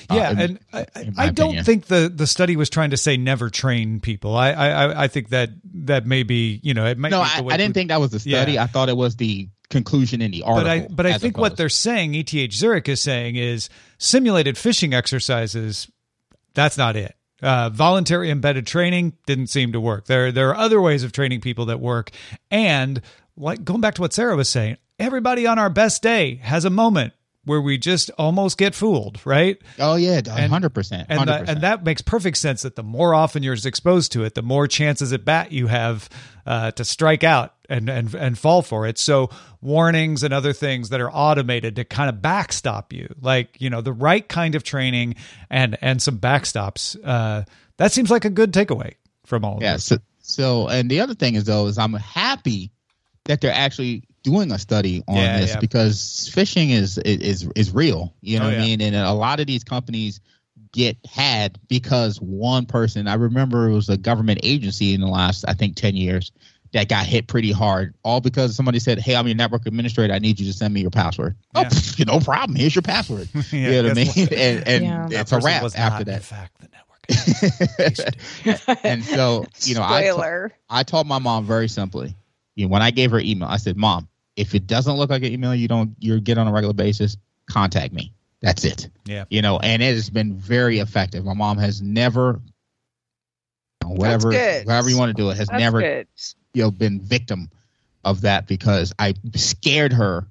Uh, 0.10 0.16
yeah, 0.16 0.30
uh, 0.30 0.32
in, 0.32 0.40
and 0.40 0.60
I, 0.74 0.86
I 1.18 1.30
don't 1.30 1.48
opinion. 1.48 1.64
think 1.64 1.86
the 1.86 2.12
the 2.14 2.28
study 2.28 2.56
was 2.56 2.70
trying 2.70 2.92
to 2.92 2.98
say 2.98 3.18
never 3.18 3.50
train 3.50 4.00
people. 4.00 4.36
I 4.36 4.52
I 4.52 5.04
I 5.04 5.08
think 5.08 5.30
that 5.30 5.50
that 5.86 6.06
may 6.06 6.24
be 6.24 6.60
you 6.62 6.74
know 6.74 6.86
it 6.86 6.98
might. 6.98 7.10
No, 7.10 7.22
I, 7.22 7.44
I, 7.50 7.58
didn't 7.58 7.74
think 7.74 7.90
that 7.90 8.00
was 8.00 8.12
the 8.12 8.20
study. 8.20 8.54
Yeah. 8.54 8.64
I 8.64 8.68
thought 8.68 8.90
it 8.90 8.98
was 8.98 9.16
the 9.16 9.50
conclusion 9.70 10.22
in 10.22 10.32
the 10.32 10.44
article. 10.44 10.64
But 10.64 10.70
I 10.70 10.88
but 10.90 11.06
I 11.06 11.18
think 11.18 11.36
opposed. 11.36 11.42
what 11.42 11.58
they're 11.58 11.70
saying, 11.70 12.16
ETH 12.16 12.54
Zurich 12.54 12.88
is 12.88 13.02
saying, 13.02 13.36
is 13.36 13.70
simulated 13.98 14.56
phishing 14.56 14.94
exercises 14.94 15.88
that's 16.58 16.78
not 16.78 16.96
it. 16.96 17.16
Uh, 17.40 17.70
voluntary 17.70 18.32
embedded 18.32 18.66
training 18.66 19.14
didn't 19.28 19.48
seem 19.48 19.74
to 19.74 19.80
work. 19.80 20.08
There, 20.08 20.32
there 20.32 20.50
are 20.50 20.58
other 20.58 20.82
ways 20.82 21.04
of 21.04 21.12
training 21.12 21.40
people 21.40 21.68
that 21.68 21.80
work. 21.80 22.10
And 22.50 23.00
like 23.38 23.64
going 23.64 23.80
back 23.80 23.94
to 23.96 24.02
what 24.02 24.12
Sarah 24.12 24.36
was 24.36 24.50
saying, 24.50 24.78
everybody 24.98 25.46
on 25.46 25.60
our 25.60 25.70
best 25.70 26.02
day 26.02 26.38
has 26.38 26.66
a 26.66 26.72
moment 26.72 27.14
where 27.48 27.62
we 27.62 27.78
just 27.78 28.12
almost 28.18 28.58
get 28.58 28.76
fooled, 28.76 29.20
right? 29.26 29.60
Oh 29.80 29.96
yeah, 29.96 30.22
hundred 30.48 30.72
percent. 30.72 31.08
And 31.10 31.30
and 31.30 31.62
that 31.62 31.84
makes 31.84 32.02
perfect 32.02 32.38
sense. 32.38 32.62
That 32.62 32.76
the 32.76 32.84
more 32.84 33.14
often 33.14 33.42
you're 33.42 33.56
exposed 33.56 34.12
to 34.12 34.24
it, 34.24 34.36
the 34.36 34.42
more 34.42 34.68
chances 34.68 35.14
at 35.14 35.26
bat 35.26 35.52
you 35.52 35.68
have 35.68 36.10
uh, 36.46 36.72
to 36.72 36.86
strike 36.86 37.24
out 37.24 37.54
and 37.70 37.90
and 37.90 38.14
and 38.14 38.38
fall 38.38 38.62
for 38.62 38.86
it. 38.86 38.98
So 38.98 39.30
warnings 39.62 40.24
and 40.24 40.34
other 40.34 40.54
things 40.54 40.90
that 40.90 41.02
are 41.02 41.10
automated 41.10 41.78
to 41.78 41.86
kind 41.86 42.10
of 42.10 42.22
backstop 42.22 42.94
you, 42.94 43.14
like 43.22 43.60
you 43.60 43.70
know 43.70 43.82
the 43.82 43.94
right 43.94 44.28
kind 44.28 44.56
of 44.56 44.64
training 44.64 45.16
and 45.50 45.78
and 45.82 46.02
some 46.02 46.20
backstops. 46.20 46.98
Uh, 47.04 47.44
that 47.78 47.92
seems 47.92 48.12
like 48.12 48.26
a 48.26 48.30
good 48.30 48.52
takeaway 48.52 48.94
from 49.26 49.46
all 49.46 49.58
of 49.58 49.64
yeah, 49.64 49.74
this. 49.74 49.86
So, 49.86 49.98
so 50.20 50.68
and 50.68 50.92
the 50.92 51.00
other 51.00 51.16
thing 51.16 51.36
is 51.36 51.46
though 51.46 51.68
is 51.68 51.78
I'm 51.78 51.94
happy 51.94 52.72
that 53.26 53.42
they're 53.42 53.52
actually 53.52 54.04
doing 54.28 54.52
a 54.52 54.60
study 54.60 55.02
on 55.08 55.16
Yeah, 55.16 55.40
this 55.40 55.52
yeah. 55.52 55.60
because 55.60 56.30
phishing 56.34 56.72
is 56.72 56.98
is 57.00 57.48
is 57.56 57.72
real. 57.74 58.14
You 58.22 58.40
know 58.40 58.46
Oh, 58.46 58.48
what 58.50 58.58
yeah. 58.58 58.64
I 58.64 58.66
mean? 58.66 58.82
And 58.82 58.96
a 58.96 59.14
lot 59.14 59.40
of 59.40 59.48
these 59.48 59.64
companies 59.64 60.20
get 60.74 60.98
had 61.10 61.58
because 61.70 62.18
one 62.20 62.66
person. 62.66 63.08
I 63.08 63.14
remember 63.14 63.70
it 63.70 63.74
was 63.74 63.88
a 63.90 63.96
government 63.98 64.42
agency 64.44 64.94
in 64.94 65.00
the 65.02 65.08
last 65.08 65.46
I 65.48 65.54
think 65.54 65.76
ten 65.78 65.96
years 65.96 66.32
that 66.74 66.90
got 66.90 67.06
hit 67.06 67.28
pretty 67.28 67.54
hard, 67.54 67.94
all 68.04 68.20
because 68.20 68.54
somebody 68.56 68.80
said, 68.80 69.00
"Hey, 69.00 69.16
I'm 69.16 69.26
your 69.28 69.36
network 69.38 69.66
administrator. 69.66 70.14
I 70.14 70.20
need 70.20 70.38
you 70.40 70.46
to 70.48 70.54
send 70.54 70.74
me 70.74 70.82
your 70.82 70.92
password." 70.92 71.36
Yeah. 71.56 71.62
Oh, 71.62 71.64
pff, 71.74 72.06
no 72.06 72.20
problem. 72.20 72.58
Here's 72.58 72.76
your 72.76 72.82
password. 72.82 73.30
Yeah, 73.54 73.70
you 73.70 73.72
know 73.72 73.90
what 73.90 73.92
I 73.92 73.94
mean? 74.04 74.08
what? 74.08 74.34
And, 74.34 74.68
and 74.68 74.84
Yeah. 74.84 75.22
It's 75.22 75.32
a 75.32 75.36
person 75.36 75.48
wrap 75.48 75.64
was 75.64 75.76
after 75.76 76.04
not, 76.04 76.08
In 76.08 76.14
that. 76.14 76.24
fact, 76.24 76.60
the 76.60 76.68
network. 76.68 76.84
and 78.84 79.04
so, 79.04 79.46
you 79.64 79.76
know, 79.76 79.82
I, 79.82 80.04
Spoiler. 80.10 80.52
I 80.70 80.84
told 80.84 81.08
my 81.08 81.20
mom 81.20 81.46
very 81.46 81.70
simply, 81.70 82.14
you 82.56 82.66
know, 82.66 82.70
when 82.70 82.82
I 82.82 82.92
gave 82.92 83.12
her 83.12 83.20
email, 83.20 83.48
I 83.48 83.56
said, 83.58 83.78
"Mom, 83.78 84.10
if 84.38 84.56
it 84.56 84.68
doesn't 84.68 84.96
look 84.96 85.10
like 85.10 85.24
an 85.24 85.34
email 85.34 85.54
you 85.54 85.68
don't 85.68 85.96
you 86.00 86.20
get 86.22 86.38
on 86.38 86.48
a 86.48 86.52
regular 86.54 86.74
basis, 86.74 87.18
contact 87.50 87.94
me. 87.94 88.14
That's 88.42 88.64
it." 88.64 88.90
Yeah. 89.06 89.26
You 89.30 89.42
know, 89.42 89.60
and 89.60 89.82
it 89.82 89.96
has 89.96 90.10
been 90.10 90.36
very 90.36 90.80
effective. 90.80 91.26
My 91.26 91.34
mom 91.34 91.58
has 91.58 91.82
never, 91.82 92.40
whatever, 93.84 94.32
good. 94.32 94.68
however 94.68 94.90
you 94.90 94.98
want 94.98 95.10
to 95.10 95.22
do 95.22 95.30
it, 95.30 95.38
has 95.38 95.48
That's 95.48 95.60
never 95.60 95.82
good. 95.82 96.08
you 96.54 96.64
know 96.64 96.72
been 96.72 97.02
victim 97.02 97.50
of 98.06 98.22
that 98.22 98.48
because 98.48 98.94
I 98.98 99.16
scared 99.36 99.92
her 99.92 100.28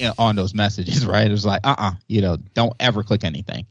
you 0.00 0.06
know, 0.06 0.14
on 0.18 0.34
those 0.34 0.54
messages. 0.54 1.06
Right? 1.10 1.26
It 1.26 1.32
was 1.32 1.46
like, 1.46 1.60
uh, 1.64 1.76
uh 1.78 1.92
you 2.08 2.20
know, 2.22 2.36
don't 2.54 2.74
ever 2.80 3.02
click 3.02 3.24
anything. 3.24 3.66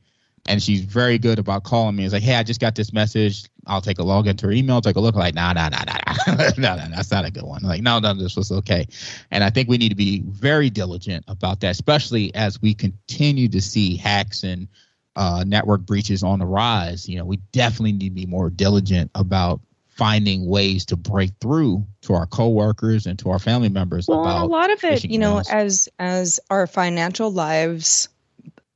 And 0.50 0.62
she's 0.64 0.82
very 0.82 1.20
good 1.20 1.38
about 1.38 1.64
calling 1.64 1.96
me. 1.96 2.06
It's 2.06 2.14
like, 2.14 2.24
hey, 2.24 2.34
I 2.36 2.42
just 2.42 2.60
got 2.60 2.74
this 2.74 2.92
message. 2.92 3.46
I'll 3.68 3.82
take 3.82 4.00
a 4.00 4.04
log 4.04 4.26
into 4.26 4.48
her 4.48 4.52
email, 4.52 4.82
take 4.82 4.96
a 4.96 5.00
look. 5.00 5.14
Like, 5.16 5.36
nah, 5.36 5.54
nah, 5.54 5.70
nah, 5.70 5.84
nah, 5.86 5.98
nah, 6.28 6.34
no, 6.58 6.76
no, 6.76 6.88
that's 6.90 7.12
not 7.12 7.24
a 7.24 7.30
good 7.30 7.44
one. 7.44 7.62
Like, 7.62 7.84
no, 7.84 8.00
no, 8.00 8.16
this 8.16 8.36
was 8.36 8.52
okay. 8.52 8.88
And 9.30 9.44
I 9.44 9.52
think 9.52 9.70
we 9.70 9.78
need 9.78 9.90
to 9.90 9.96
be 9.96 10.24
very 10.26 10.72
diligent 10.72 11.24
about 11.28 11.60
that, 11.60 11.70
especially 11.70 12.34
as 12.34 12.60
we 12.62 12.74
continue 12.74 13.48
to 13.50 13.62
see 13.62 13.96
hacks 13.96 14.44
and 14.44 14.68
uh, 15.16 15.44
network 15.46 15.82
breaches 15.82 16.24
on 16.24 16.40
the 16.40 16.48
rise. 16.48 17.08
You 17.08 17.20
know, 17.20 17.26
we 17.26 17.38
definitely 17.52 17.92
need 17.92 18.10
to 18.10 18.16
be 18.16 18.26
more 18.26 18.50
diligent 18.50 19.12
about 19.14 19.62
finding 20.00 20.48
ways 20.48 20.86
to 20.86 20.96
break 20.96 21.32
through 21.42 21.86
to 22.02 22.14
our 22.14 22.26
coworkers 22.26 23.06
and 23.06 23.20
to 23.20 23.30
our 23.30 23.38
family 23.38 23.70
members 23.70 24.08
Well, 24.08 24.22
about 24.22 24.46
a 24.46 24.48
lot 24.48 24.72
of 24.72 24.84
it, 24.84 25.04
you 25.04 25.20
know, 25.20 25.36
emails. 25.36 25.52
as 25.52 25.90
as 26.00 26.40
our 26.50 26.66
financial 26.66 27.32
lives 27.32 28.08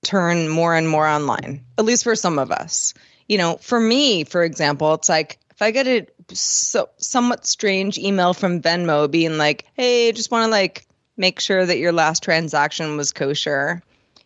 turn 0.04 0.50
more 0.50 0.76
and 0.76 0.88
more 0.90 1.08
online, 1.08 1.66
at 1.78 1.86
least 1.86 2.04
for 2.04 2.16
some 2.16 2.40
of 2.40 2.52
us. 2.52 2.94
You 3.28 3.38
know, 3.38 3.58
for 3.58 3.80
me, 3.80 4.24
for 4.26 4.44
example, 4.44 4.94
it's 4.96 5.10
like 5.10 5.40
if 5.52 5.62
I 5.62 5.72
get 5.72 5.88
a 5.88 6.08
so 6.36 6.90
somewhat 6.98 7.46
strange 7.46 7.98
email 7.98 8.34
from 8.34 8.62
Venmo 8.62 9.10
being 9.10 9.38
like, 9.38 9.66
"Hey, 9.76 10.12
just 10.12 10.32
want 10.32 10.46
to 10.46 10.52
like 10.52 10.86
make 11.18 11.40
sure 11.40 11.66
that 11.66 11.78
your 11.78 11.92
last 11.92 12.24
transaction 12.24 12.98
was 12.98 13.12
kosher." 13.12 13.82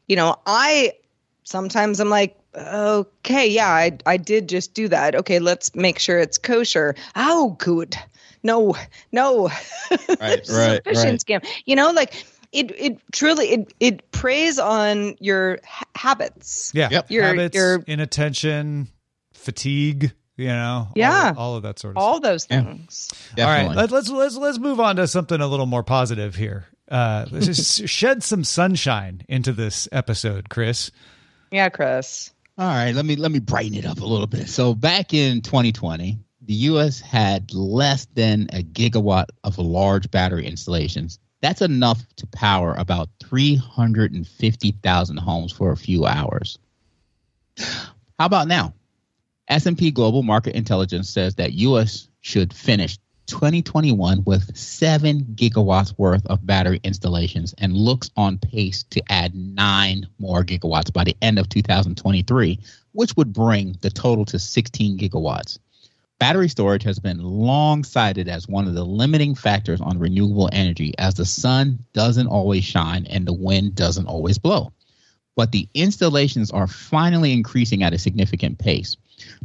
You 0.08 0.16
know, 0.16 0.36
I 0.46 0.94
sometimes 1.44 2.00
I'm 2.00 2.10
like, 2.10 2.38
"Okay, 2.56 3.48
yeah, 3.50 3.70
I 3.70 3.98
I 4.06 4.18
did 4.18 4.50
just 4.50 4.74
do 4.74 4.88
that. 4.88 5.16
Okay, 5.16 5.40
let's 5.40 5.76
make 5.76 6.00
sure 6.00 6.18
it's 6.20 6.38
kosher." 6.38 6.96
Oh, 7.16 7.56
good. 7.60 7.96
No, 8.44 8.76
no. 9.12 9.50
Right, 10.20 10.40
This 10.40 10.50
is 10.50 10.58
a 10.58 10.60
right, 10.60 10.84
phishing 10.84 11.04
right. 11.04 11.20
scam. 11.20 11.48
You 11.66 11.76
know, 11.76 11.92
like 11.92 12.26
it 12.52 12.72
it 12.78 12.98
truly 13.12 13.46
it 13.52 13.74
it 13.80 14.12
preys 14.12 14.60
on 14.60 15.16
your 15.20 15.60
ha- 15.66 15.86
habits. 15.96 16.72
Yeah. 16.74 16.90
Yep. 16.92 17.12
Your- 17.12 17.24
Habits, 17.24 17.56
your- 17.56 17.84
inattention, 17.88 18.88
fatigue, 19.34 20.14
you 20.36 20.48
know. 20.48 20.90
Yeah. 20.96 21.32
of- 21.32 21.38
All, 21.38 21.56
of 21.56 21.64
that 21.64 21.80
sort 21.80 21.98
of 21.98 22.04
All 22.04 22.20
those 22.20 22.48
Yeah. 22.50 22.64
things. 22.64 23.10
All 23.38 23.46
right, 23.46 23.76
let, 23.76 23.92
let's 23.92 24.10
let's 24.10 24.36
let's 24.36 24.60
move 24.60 24.80
on 24.80 24.96
to 24.98 25.08
something 25.08 25.40
a 25.42 25.48
little 25.48 25.66
more 25.66 25.84
positive 25.84 26.36
here. 26.36 26.66
Uh, 26.90 27.26
let's 27.32 27.46
just 27.48 27.88
shed 27.90 28.24
some 28.24 28.44
sunshine 28.44 29.22
into 29.28 29.52
this 29.54 29.88
episode, 29.92 30.50
Chris. 30.50 30.92
Yeah, 31.52 31.70
Chris. 31.70 32.32
All 32.58 32.66
right, 32.68 32.94
let 32.96 33.06
me 33.06 33.16
let 33.16 33.32
me 33.32 33.40
brighten 33.40 33.76
it 33.78 33.86
up 33.86 34.00
a 34.00 34.06
little 34.06 34.28
bit. 34.28 34.50
So 34.50 34.74
back 34.74 35.14
in 35.14 35.42
2020, 35.42 36.18
the 36.42 36.54
U.S. 36.54 37.00
had 37.02 37.54
less 37.54 38.06
than 38.14 38.48
a 38.54 38.64
gigawatt 38.64 39.26
of 39.44 39.58
large 39.60 40.10
battery 40.10 40.48
installations. 40.48 41.20
That's 41.42 41.62
enough 41.62 42.04
to 42.18 42.28
power 42.28 42.74
about 42.78 43.10
350,000 43.24 45.18
homes 45.18 45.52
for 45.52 45.72
a 45.72 45.78
few 45.78 46.06
hours. 46.06 46.58
How 47.58 48.26
about 48.26 48.48
now? 48.48 48.74
S&P 49.48 49.92
Global 49.92 50.24
Market 50.24 50.56
Intelligence 50.56 51.10
says 51.10 51.36
that 51.36 51.54
U.S. 51.54 52.10
should 52.22 52.54
finish 52.54 52.98
2021 53.28 54.24
with 54.26 54.56
7 54.58 55.22
gigawatts 55.36 55.94
worth 55.98 56.26
of 56.28 56.46
battery 56.46 56.80
installations 56.84 57.54
and 57.58 57.74
looks 57.74 58.10
on 58.18 58.38
pace 58.38 58.84
to 58.84 59.02
add 59.10 59.36
9 59.36 60.08
more 60.18 60.44
gigawatts 60.44 60.92
by 60.92 61.04
the 61.04 61.16
end 61.22 61.38
of 61.38 61.50
2023, 61.50 62.60
which 62.94 63.16
would 63.16 63.34
bring 63.34 63.78
the 63.82 63.90
total 63.90 64.26
to 64.26 64.40
16 64.40 64.98
gigawatts. 64.98 65.60
Battery 66.20 66.50
storage 66.50 66.84
has 66.84 66.98
been 66.98 67.22
long 67.22 67.84
cited 67.84 68.28
as 68.28 68.48
one 68.48 68.68
of 68.68 68.74
the 68.74 68.84
limiting 68.84 69.36
factors 69.36 69.80
on 69.80 70.00
renewable 70.00 70.50
energy 70.52 70.94
as 70.98 71.14
the 71.14 71.26
sun 71.26 71.78
doesn't 71.94 72.28
always 72.28 72.64
shine 72.64 73.06
and 73.06 73.28
the 73.28 73.34
wind 73.34 73.76
doesn't 73.76 74.08
always 74.08 74.40
blow. 74.40 74.72
But 75.36 75.52
the 75.52 75.70
installations 75.76 76.50
are 76.50 76.66
finally 76.66 77.32
increasing 77.32 77.84
at 77.84 77.94
a 77.94 78.00
significant 78.00 78.58
pace. 78.58 78.98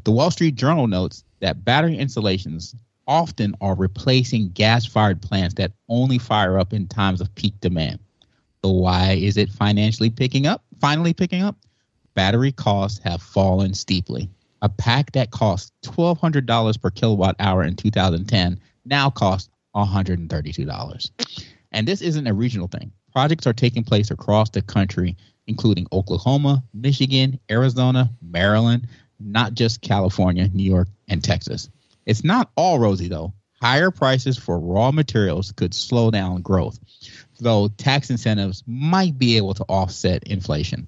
The 0.05 0.13
Wall 0.13 0.31
Street 0.31 0.55
Journal 0.55 0.87
notes 0.87 1.25
that 1.41 1.63
battery 1.63 1.99
installations 1.99 2.75
often 3.07 3.55
are 3.61 3.75
replacing 3.75 4.51
gas 4.51 4.87
fired 4.87 5.21
plants 5.21 5.55
that 5.57 5.73
only 5.89 6.17
fire 6.17 6.59
up 6.59 6.73
in 6.73 6.87
times 6.87 7.21
of 7.21 7.35
peak 7.35 7.53
demand. 7.61 7.99
So, 8.65 8.71
why 8.71 9.13
is 9.13 9.37
it 9.37 9.51
financially 9.51 10.09
picking 10.09 10.47
up? 10.47 10.65
Finally 10.81 11.13
picking 11.13 11.43
up? 11.43 11.57
Battery 12.15 12.53
costs 12.53 13.01
have 13.01 13.21
fallen 13.21 13.75
steeply. 13.75 14.31
A 14.63 14.69
pack 14.69 15.13
that 15.13 15.33
cost 15.33 15.73
$1,200 15.85 16.81
per 16.81 16.91
kilowatt 16.91 17.37
hour 17.41 17.65
in 17.65 17.75
2010 17.75 18.61
now 18.85 19.11
costs 19.11 19.51
$132. 19.75 21.11
And 21.73 21.89
this 21.89 22.01
isn't 22.01 22.27
a 22.29 22.33
regional 22.33 22.69
thing. 22.69 22.93
Projects 23.13 23.47
are 23.49 23.53
taking 23.53 23.83
place 23.83 24.13
across 24.13 24.51
the 24.51 24.63
country, 24.63 25.17
including 25.49 25.89
Oklahoma, 25.93 26.63
Michigan, 26.73 27.41
Arizona, 27.51 28.11
Maryland, 28.23 28.87
not 29.19 29.55
just 29.55 29.81
California, 29.81 30.49
New 30.53 30.63
York, 30.63 30.89
and 31.09 31.25
Texas. 31.25 31.69
It's 32.07 32.23
not 32.23 32.51
all 32.57 32.79
rosy, 32.79 33.09
though. 33.09 33.33
Higher 33.61 33.91
prices 33.91 34.39
for 34.39 34.59
raw 34.59 34.93
materials 34.93 35.53
could 35.53 35.75
slow 35.75 36.11
down 36.11 36.43
growth, 36.43 36.79
though 37.41 37.69
tax 37.69 38.11
incentives 38.11 38.63
might 38.67 39.19
be 39.19 39.37
able 39.37 39.55
to 39.55 39.65
offset 39.65 40.25
inflation. 40.25 40.87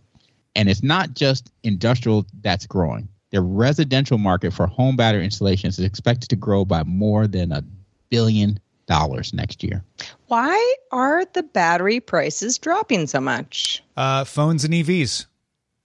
And 0.57 0.69
it's 0.69 0.83
not 0.83 1.15
just 1.15 1.51
industrial 1.63 2.27
that's 2.41 2.67
growing. 2.67 3.09
The 3.35 3.43
residential 3.43 4.17
market 4.17 4.53
for 4.53 4.69
home 4.69 4.95
battery 4.95 5.25
installations 5.25 5.77
is 5.81 5.85
expected 5.85 6.29
to 6.31 6.37
grow 6.37 6.65
by 6.65 6.85
more 6.85 7.27
than 7.27 7.51
a 7.51 7.65
billion 8.09 8.61
dollars 8.87 9.35
next 9.35 9.65
year. 9.65 9.83
Why 10.29 10.75
are 10.93 11.25
the 11.25 11.43
battery 11.43 11.99
prices 11.99 12.59
dropping 12.59 13.09
so 13.09 13.21
much? 13.21 13.83
Uh, 13.97 14.23
phones 14.23 14.65
and 14.65 14.73
EVs. 14.73 15.27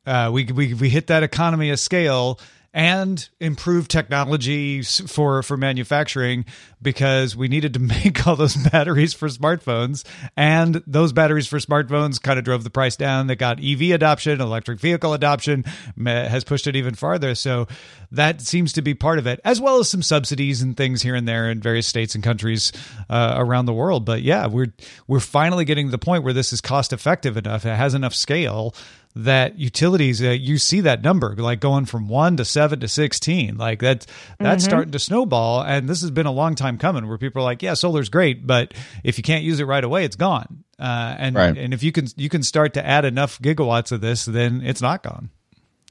Uh, 0.06 0.30
we, 0.32 0.46
we 0.46 0.76
we 0.76 0.90
hit 0.90 1.08
that 1.08 1.24
economy 1.24 1.72
of 1.72 1.80
scale 1.80 2.40
and 2.74 3.30
improve 3.40 3.88
technology 3.88 4.82
for 4.84 5.42
for 5.42 5.58
manufacturing 5.58 6.46
because 6.82 7.36
we 7.36 7.48
needed 7.48 7.74
to 7.74 7.80
make 8.04 8.28
all 8.28 8.36
those 8.36 8.56
batteries 8.56 9.14
for 9.14 9.28
smartphones. 9.28 10.04
And 10.38 10.84
those 10.86 11.14
batteries 11.14 11.48
for 11.48 11.58
smartphones 11.58 12.22
kind 12.22 12.38
of 12.38 12.46
drove 12.46 12.64
the 12.64 12.70
price 12.70 12.96
down. 12.96 13.28
That 13.28 13.38
got 13.38 13.64
ev 13.64 13.82
adoption 13.82 14.42
electric 14.42 14.80
vehicle 14.80 15.14
adoption 15.14 15.64
has 16.06 16.44
pushed 16.44 16.68
it 16.68 16.76
even 16.76 16.96
farther. 16.96 17.36
So 17.36 17.68
that 18.12 18.42
seems 18.42 18.74
to 18.74 18.82
be 18.82 18.94
part 18.94 19.20
of 19.20 19.28
it 19.28 19.40
as 19.44 19.62
well 19.62 19.80
as 19.80 19.90
some 19.90 20.02
subsidies 20.02 20.62
and 20.62 20.76
things 20.76 21.02
here 21.02 21.16
and 21.16 21.28
there 21.28 21.50
in 21.50 21.62
various 21.62 21.88
states 21.88 22.16
and 22.16 22.24
countries 22.24 22.72
uh, 23.10 23.36
around 23.38 23.66
the 23.66 23.74
world. 23.74 24.06
But 24.06 24.22
yeah 24.22 24.48
we're 24.48 24.74
we're 25.08 25.20
finally 25.20 25.66
getting 25.66 25.88
to 25.88 25.92
the 25.92 25.98
point 25.98 26.24
where 26.24 26.34
this 26.34 26.54
is 26.54 26.62
cost 26.62 26.94
effective 26.94 27.38
enough. 27.38 27.66
It 27.66 27.76
has 27.76 27.94
enough 27.94 28.14
scale 28.14 28.76
that 29.16 29.58
utilities 29.58 30.22
uh, 30.22 30.30
you 30.30 30.58
see 30.58 30.82
that 30.82 31.02
number 31.02 31.36
like 31.36 31.60
going 31.60 31.86
from 31.86 32.08
1 32.08 32.38
to 32.38 32.46
7 32.46 32.80
to 32.80 32.88
16 32.88 33.58
like 33.58 33.80
that's 33.80 34.06
that's 34.40 34.64
starting 34.64 34.92
to 34.92 35.00
snowball 35.00 35.64
and 35.64 35.90
this 35.90 36.02
has 36.02 36.12
been 36.12 36.28
a 36.28 36.32
long 36.32 36.54
time 36.54 36.78
coming 36.78 37.08
where 37.08 37.18
people 37.18 37.42
are 37.42 37.46
like 37.46 37.64
yeah 37.64 37.74
solar's 37.74 38.10
great 38.10 38.46
but 38.46 38.74
if 39.04 39.18
you 39.18 39.24
can't 39.24 39.44
use 39.44 39.60
it 39.60 39.66
right 39.66 39.84
away 39.84 40.06
it's 40.06 40.16
gone. 40.16 40.64
Uh, 40.78 41.16
and 41.18 41.36
Right. 41.36 41.58
and 41.58 41.74
if 41.74 41.84
you 41.84 41.92
can 41.92 42.08
you 42.16 42.30
can 42.30 42.42
start 42.44 42.76
to 42.76 42.86
add 42.86 43.04
enough 43.04 43.40
gigawatts 43.42 43.92
of 43.92 44.00
this 44.00 44.26
then 44.26 44.62
it's 44.64 44.82
not 44.82 45.04
gone. 45.04 45.30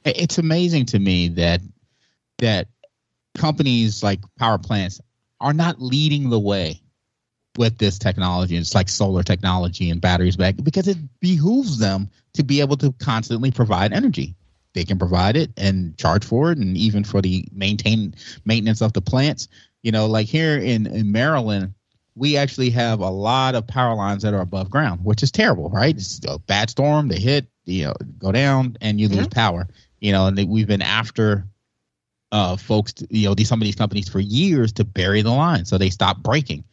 It's 0.04 0.38
amazing 0.38 0.86
to 0.86 0.98
me 0.98 1.28
that 1.28 1.60
that 2.38 2.68
companies 3.36 4.02
like 4.02 4.20
power 4.38 4.58
plants 4.58 5.00
are 5.40 5.52
not 5.52 5.82
leading 5.82 6.30
the 6.30 6.38
way 6.38 6.80
with 7.56 7.78
this 7.78 7.98
technology. 7.98 8.56
It's 8.56 8.74
like 8.74 8.88
solar 8.88 9.22
technology 9.22 9.90
and 9.90 10.00
batteries 10.00 10.36
back 10.36 10.56
because 10.62 10.88
it 10.88 10.98
behooves 11.20 11.78
them 11.78 12.10
to 12.34 12.42
be 12.42 12.60
able 12.60 12.76
to 12.78 12.92
constantly 12.92 13.50
provide 13.50 13.92
energy. 13.92 14.34
They 14.74 14.84
can 14.84 14.98
provide 14.98 15.36
it 15.36 15.50
and 15.56 15.96
charge 15.96 16.24
for 16.24 16.52
it, 16.52 16.58
and 16.58 16.76
even 16.76 17.02
for 17.02 17.20
the 17.20 17.48
maintain 17.52 18.14
maintenance 18.44 18.80
of 18.80 18.92
the 18.92 19.00
plants. 19.00 19.48
You 19.82 19.92
know, 19.92 20.06
like 20.06 20.26
here 20.26 20.58
in, 20.58 20.86
in 20.86 21.10
Maryland, 21.10 21.74
we 22.14 22.36
actually 22.36 22.70
have 22.70 23.00
a 23.00 23.10
lot 23.10 23.54
of 23.54 23.66
power 23.66 23.94
lines 23.94 24.22
that 24.22 24.34
are 24.34 24.40
above 24.40 24.70
ground, 24.70 25.04
which 25.04 25.22
is 25.22 25.30
terrible, 25.30 25.70
right? 25.70 25.94
It's 25.94 26.20
a 26.26 26.38
bad 26.38 26.70
storm, 26.70 27.08
they 27.08 27.18
hit, 27.18 27.46
you 27.64 27.86
know, 27.86 27.94
go 28.18 28.32
down, 28.32 28.76
and 28.80 29.00
you 29.00 29.08
lose 29.08 29.26
mm-hmm. 29.26 29.28
power. 29.30 29.68
You 30.00 30.12
know, 30.12 30.26
and 30.26 30.38
they, 30.38 30.44
we've 30.44 30.68
been 30.68 30.82
after 30.82 31.46
uh, 32.30 32.56
folks, 32.56 32.94
you 33.10 33.28
know, 33.28 33.34
these 33.34 33.48
some 33.48 33.60
of 33.60 33.64
these 33.64 33.74
companies 33.74 34.08
for 34.08 34.20
years 34.20 34.72
to 34.74 34.84
bury 34.84 35.22
the 35.22 35.32
line 35.32 35.64
so 35.64 35.78
they 35.78 35.90
stop 35.90 36.18
breaking. 36.18 36.64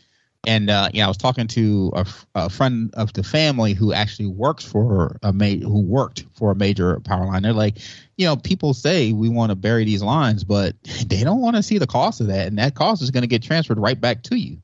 And 0.47 0.69
uh, 0.69 0.89
you 0.93 0.99
know, 0.99 1.05
I 1.05 1.07
was 1.07 1.17
talking 1.17 1.47
to 1.47 1.91
a, 1.95 2.05
a, 2.35 2.49
friend 2.49 2.93
of 2.95 3.13
the 3.13 3.23
family 3.23 3.73
who 3.73 3.93
actually 3.93 4.27
works 4.27 4.63
for 4.63 5.17
a 5.23 5.33
ma- 5.33 5.45
who 5.45 5.81
worked 5.81 6.25
for 6.33 6.51
a 6.51 6.55
major 6.55 6.99
power 7.01 7.25
line. 7.25 7.43
They're 7.43 7.53
like, 7.53 7.79
you 8.17 8.25
know, 8.25 8.35
people 8.35 8.73
say 8.73 9.11
we 9.11 9.29
want 9.29 9.51
to 9.51 9.55
bury 9.55 9.85
these 9.85 10.03
lines, 10.03 10.43
but 10.43 10.75
they 11.07 11.23
don't 11.23 11.41
want 11.41 11.55
to 11.55 11.63
see 11.63 11.77
the 11.77 11.87
cost 11.87 12.21
of 12.21 12.27
that, 12.27 12.47
and 12.47 12.57
that 12.59 12.75
cost 12.75 13.01
is 13.01 13.11
going 13.11 13.23
to 13.23 13.27
get 13.27 13.43
transferred 13.43 13.79
right 13.79 13.99
back 13.99 14.23
to 14.23 14.35
you. 14.35 14.57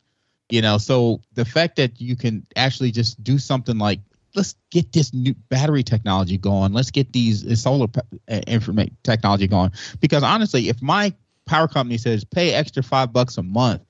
You 0.50 0.62
know, 0.62 0.78
so 0.78 1.22
the 1.34 1.46
fact 1.46 1.78
that 1.78 2.02
you 2.02 2.16
can 2.16 2.46
actually 2.56 2.92
just 2.92 3.24
do 3.24 3.38
something 3.38 3.78
like 3.78 4.00
let's 4.36 4.56
get 4.70 4.94
this 4.94 5.14
new 5.14 5.34
battery 5.50 5.84
technology 5.84 6.38
going. 6.38 6.74
Let's 6.74 6.92
get 6.92 7.12
these 7.12 7.46
uh, 7.46 7.56
solar 7.56 7.88
uh, 8.30 8.42
information 8.48 8.96
technology 9.04 9.48
going. 9.48 9.72
Because 10.00 10.24
honestly, 10.24 10.70
if 10.70 10.82
my 10.82 11.14
power 11.46 11.68
company 11.68 11.98
says 11.98 12.24
pay 12.24 12.54
extra 12.54 12.84
five 12.84 13.12
bucks 13.12 13.38
a 13.38 13.44
month 13.44 13.82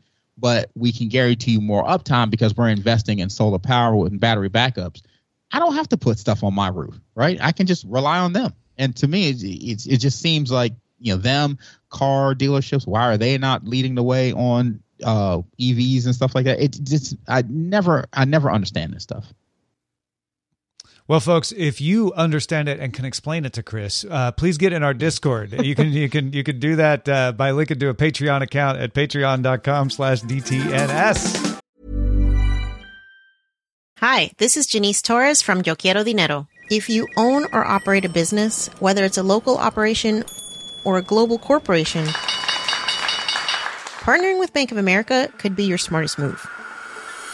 but 0.41 0.71
we 0.75 0.91
can 0.91 1.08
guarantee 1.08 1.51
you 1.51 1.62
more 1.62 1.86
uptime 1.86 2.32
because 2.32 2.58
we're 2.58 2.69
investing 2.69 3.19
in 3.19 3.30
solar 3.30 3.60
power 3.60 4.06
and 4.08 4.19
battery 4.19 4.49
backups. 4.49 5.04
I 5.51 5.60
don't 5.60 5.75
have 5.75 5.89
to 5.89 5.97
put 5.97 6.17
stuff 6.17 6.43
on 6.43 6.54
my 6.54 6.69
roof, 6.69 6.99
right? 7.15 7.38
I 7.39 7.51
can 7.51 7.67
just 7.67 7.86
rely 7.88 8.19
on 8.19 8.34
them. 8.34 8.54
And 8.77 8.95
to 8.97 9.08
me, 9.08 9.30
it's, 9.30 9.43
it's, 9.43 9.86
it 9.86 9.97
just 9.97 10.19
seems 10.19 10.51
like 10.51 10.73
you 10.99 11.13
know 11.13 11.21
them 11.21 11.60
car 11.89 12.34
dealerships. 12.34 12.88
Why 12.88 13.13
are 13.13 13.17
they 13.17 13.38
not 13.38 13.65
leading 13.65 13.95
the 13.95 14.04
way 14.04 14.34
on 14.34 14.82
uh, 15.04 15.41
EVs 15.60 16.06
and 16.06 16.15
stuff 16.15 16.34
like 16.34 16.45
that? 16.45 16.60
It 16.60 16.80
just 16.84 17.15
I 17.27 17.43
never 17.47 18.06
I 18.12 18.25
never 18.25 18.51
understand 18.51 18.93
this 18.93 19.04
stuff. 19.04 19.32
Well, 21.12 21.19
folks, 21.19 21.52
if 21.52 21.82
you 21.82 22.13
understand 22.13 22.69
it 22.69 22.80
and 22.80 22.93
can 22.93 23.04
explain 23.04 23.43
it 23.43 23.52
to 23.54 23.63
Chris, 23.63 24.06
uh, 24.10 24.32
please 24.32 24.58
get 24.58 24.71
in 24.71 24.82
our 24.82 24.93
Discord. 24.93 25.62
You 25.62 25.76
can 25.76 25.91
you 25.91 26.08
can 26.10 26.32
you 26.32 26.41
can 26.41 26.58
do 26.58 26.78
that 26.78 27.10
uh, 27.10 27.34
by 27.34 27.52
linking 27.52 27.80
to 27.80 27.89
a 27.89 27.93
Patreon 27.93 28.41
account 28.41 28.80
at 28.80 28.93
patreon.com 28.93 29.89
slash 29.89 30.21
DTNS. 30.21 31.60
Hi, 33.97 34.32
this 34.38 34.56
is 34.56 34.67
Janice 34.67 35.02
Torres 35.02 35.41
from 35.41 35.63
Yo 35.65 35.76
Quiero 35.76 36.06
Dinero. 36.06 36.47
If 36.69 36.89
you 36.89 37.10
own 37.17 37.43
or 37.52 37.65
operate 37.65 38.06
a 38.06 38.10
business, 38.10 38.69
whether 38.80 39.04
it's 39.04 39.17
a 39.17 39.24
local 39.24 39.58
operation 39.58 40.24
or 40.86 40.97
a 40.97 41.02
global 41.02 41.38
corporation, 41.38 42.06
partnering 44.00 44.39
with 44.39 44.54
Bank 44.54 44.71
of 44.71 44.78
America 44.78 45.30
could 45.39 45.58
be 45.58 45.65
your 45.65 45.78
smartest 45.78 46.17
move. 46.17 46.50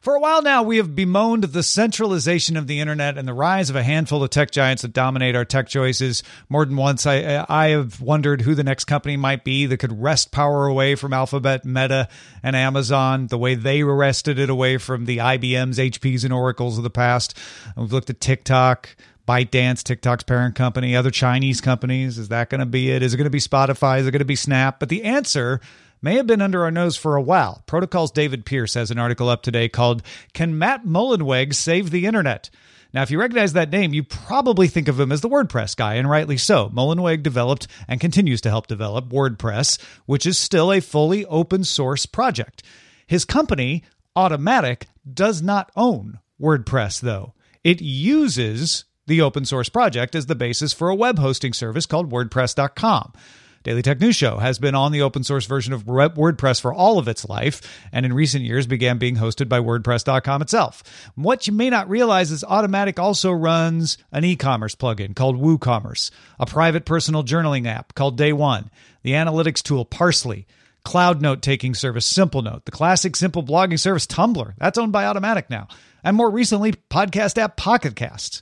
For 0.00 0.14
a 0.14 0.20
while 0.20 0.40
now, 0.40 0.62
we 0.62 0.78
have 0.78 0.96
bemoaned 0.96 1.44
the 1.44 1.62
centralization 1.62 2.56
of 2.56 2.66
the 2.66 2.80
internet 2.80 3.18
and 3.18 3.28
the 3.28 3.34
rise 3.34 3.68
of 3.68 3.76
a 3.76 3.82
handful 3.82 4.24
of 4.24 4.30
tech 4.30 4.50
giants 4.50 4.80
that 4.80 4.94
dominate 4.94 5.36
our 5.36 5.44
tech 5.44 5.68
choices. 5.68 6.22
More 6.48 6.64
than 6.64 6.76
once, 6.76 7.04
I, 7.04 7.44
I 7.46 7.68
have 7.68 8.00
wondered 8.00 8.40
who 8.40 8.54
the 8.54 8.64
next 8.64 8.86
company 8.86 9.18
might 9.18 9.44
be 9.44 9.66
that 9.66 9.76
could 9.76 10.00
wrest 10.00 10.32
power 10.32 10.66
away 10.66 10.94
from 10.94 11.12
Alphabet, 11.12 11.66
Meta, 11.66 12.08
and 12.42 12.56
Amazon, 12.56 13.26
the 13.26 13.36
way 13.36 13.54
they 13.54 13.82
wrested 13.82 14.38
it 14.38 14.48
away 14.48 14.78
from 14.78 15.04
the 15.04 15.18
IBMs, 15.18 15.76
HPs, 15.76 16.24
and 16.24 16.32
Oracles 16.32 16.78
of 16.78 16.84
the 16.84 16.88
past. 16.88 17.36
We've 17.76 17.92
looked 17.92 18.08
at 18.08 18.22
TikTok. 18.22 18.96
ByteDance, 19.28 19.84
TikTok's 19.84 20.24
parent 20.24 20.56
company, 20.56 20.96
other 20.96 21.12
Chinese 21.12 21.60
companies. 21.60 22.18
Is 22.18 22.28
that 22.28 22.50
going 22.50 22.58
to 22.58 22.66
be 22.66 22.90
it? 22.90 23.00
Is 23.00 23.14
it 23.14 23.16
going 23.16 23.26
to 23.26 23.30
be 23.30 23.38
Spotify? 23.38 24.00
Is 24.00 24.06
it 24.08 24.10
going 24.10 24.18
to 24.20 24.24
be 24.24 24.34
Snap? 24.34 24.80
But 24.80 24.88
the 24.88 25.04
answer 25.04 25.60
may 26.02 26.16
have 26.16 26.26
been 26.26 26.42
under 26.42 26.64
our 26.64 26.70
nose 26.70 26.96
for 26.96 27.16
a 27.16 27.22
while. 27.22 27.62
Protocol's 27.66 28.10
David 28.10 28.44
Pierce 28.44 28.74
has 28.74 28.90
an 28.90 28.98
article 28.98 29.28
up 29.28 29.42
today 29.42 29.68
called 29.68 30.02
Can 30.32 30.58
Matt 30.58 30.84
Mullenweg 30.84 31.54
Save 31.54 31.90
the 31.90 32.06
Internet? 32.06 32.50
Now, 32.92 33.02
if 33.02 33.10
you 33.10 33.20
recognize 33.20 33.52
that 33.52 33.70
name, 33.70 33.94
you 33.94 34.02
probably 34.02 34.66
think 34.66 34.88
of 34.88 34.98
him 34.98 35.12
as 35.12 35.20
the 35.20 35.28
WordPress 35.28 35.76
guy, 35.76 35.94
and 35.94 36.10
rightly 36.10 36.36
so. 36.36 36.68
Mullenweg 36.70 37.22
developed 37.22 37.68
and 37.86 38.00
continues 38.00 38.40
to 38.40 38.50
help 38.50 38.66
develop 38.66 39.10
WordPress, 39.10 39.80
which 40.06 40.26
is 40.26 40.38
still 40.38 40.72
a 40.72 40.80
fully 40.80 41.24
open 41.26 41.62
source 41.62 42.06
project. 42.06 42.64
His 43.06 43.24
company, 43.24 43.84
Automattic, 44.16 44.84
does 45.12 45.40
not 45.40 45.70
own 45.76 46.18
WordPress, 46.40 47.00
though. 47.00 47.34
It 47.62 47.80
uses 47.80 48.86
the 49.06 49.20
open 49.20 49.44
source 49.44 49.68
project 49.68 50.14
as 50.14 50.26
the 50.26 50.34
basis 50.34 50.72
for 50.72 50.88
a 50.88 50.94
web 50.94 51.18
hosting 51.18 51.52
service 51.52 51.86
called 51.86 52.10
WordPress.com. 52.10 53.12
Daily 53.62 53.82
Tech 53.82 54.00
News 54.00 54.16
Show 54.16 54.38
has 54.38 54.58
been 54.58 54.74
on 54.74 54.90
the 54.90 55.02
open 55.02 55.22
source 55.22 55.44
version 55.44 55.74
of 55.74 55.84
WordPress 55.84 56.58
for 56.62 56.72
all 56.72 56.98
of 56.98 57.08
its 57.08 57.28
life, 57.28 57.60
and 57.92 58.06
in 58.06 58.14
recent 58.14 58.42
years 58.42 58.66
began 58.66 58.96
being 58.96 59.16
hosted 59.16 59.50
by 59.50 59.60
WordPress.com 59.60 60.40
itself. 60.40 60.82
What 61.14 61.46
you 61.46 61.52
may 61.52 61.68
not 61.68 61.90
realize 61.90 62.30
is 62.30 62.42
Automattic 62.42 62.98
also 62.98 63.30
runs 63.30 63.98
an 64.12 64.24
e 64.24 64.34
commerce 64.34 64.74
plugin 64.74 65.14
called 65.14 65.38
WooCommerce, 65.38 66.10
a 66.38 66.46
private 66.46 66.86
personal 66.86 67.22
journaling 67.22 67.66
app 67.66 67.94
called 67.94 68.16
Day 68.16 68.32
One, 68.32 68.70
the 69.02 69.12
analytics 69.12 69.62
tool 69.62 69.84
Parse.ly. 69.84 70.46
cloud 70.82 71.20
note 71.20 71.42
taking 71.42 71.74
service 71.74 72.10
Simplenote, 72.10 72.64
the 72.64 72.70
classic 72.70 73.14
simple 73.14 73.42
blogging 73.42 73.78
service 73.78 74.06
Tumblr, 74.06 74.54
that's 74.56 74.78
owned 74.78 74.92
by 74.92 75.04
Automattic 75.04 75.50
now, 75.50 75.68
and 76.02 76.16
more 76.16 76.30
recently, 76.30 76.72
podcast 76.88 77.36
app 77.36 77.58
Pocket 77.58 77.94
Casts. 77.94 78.40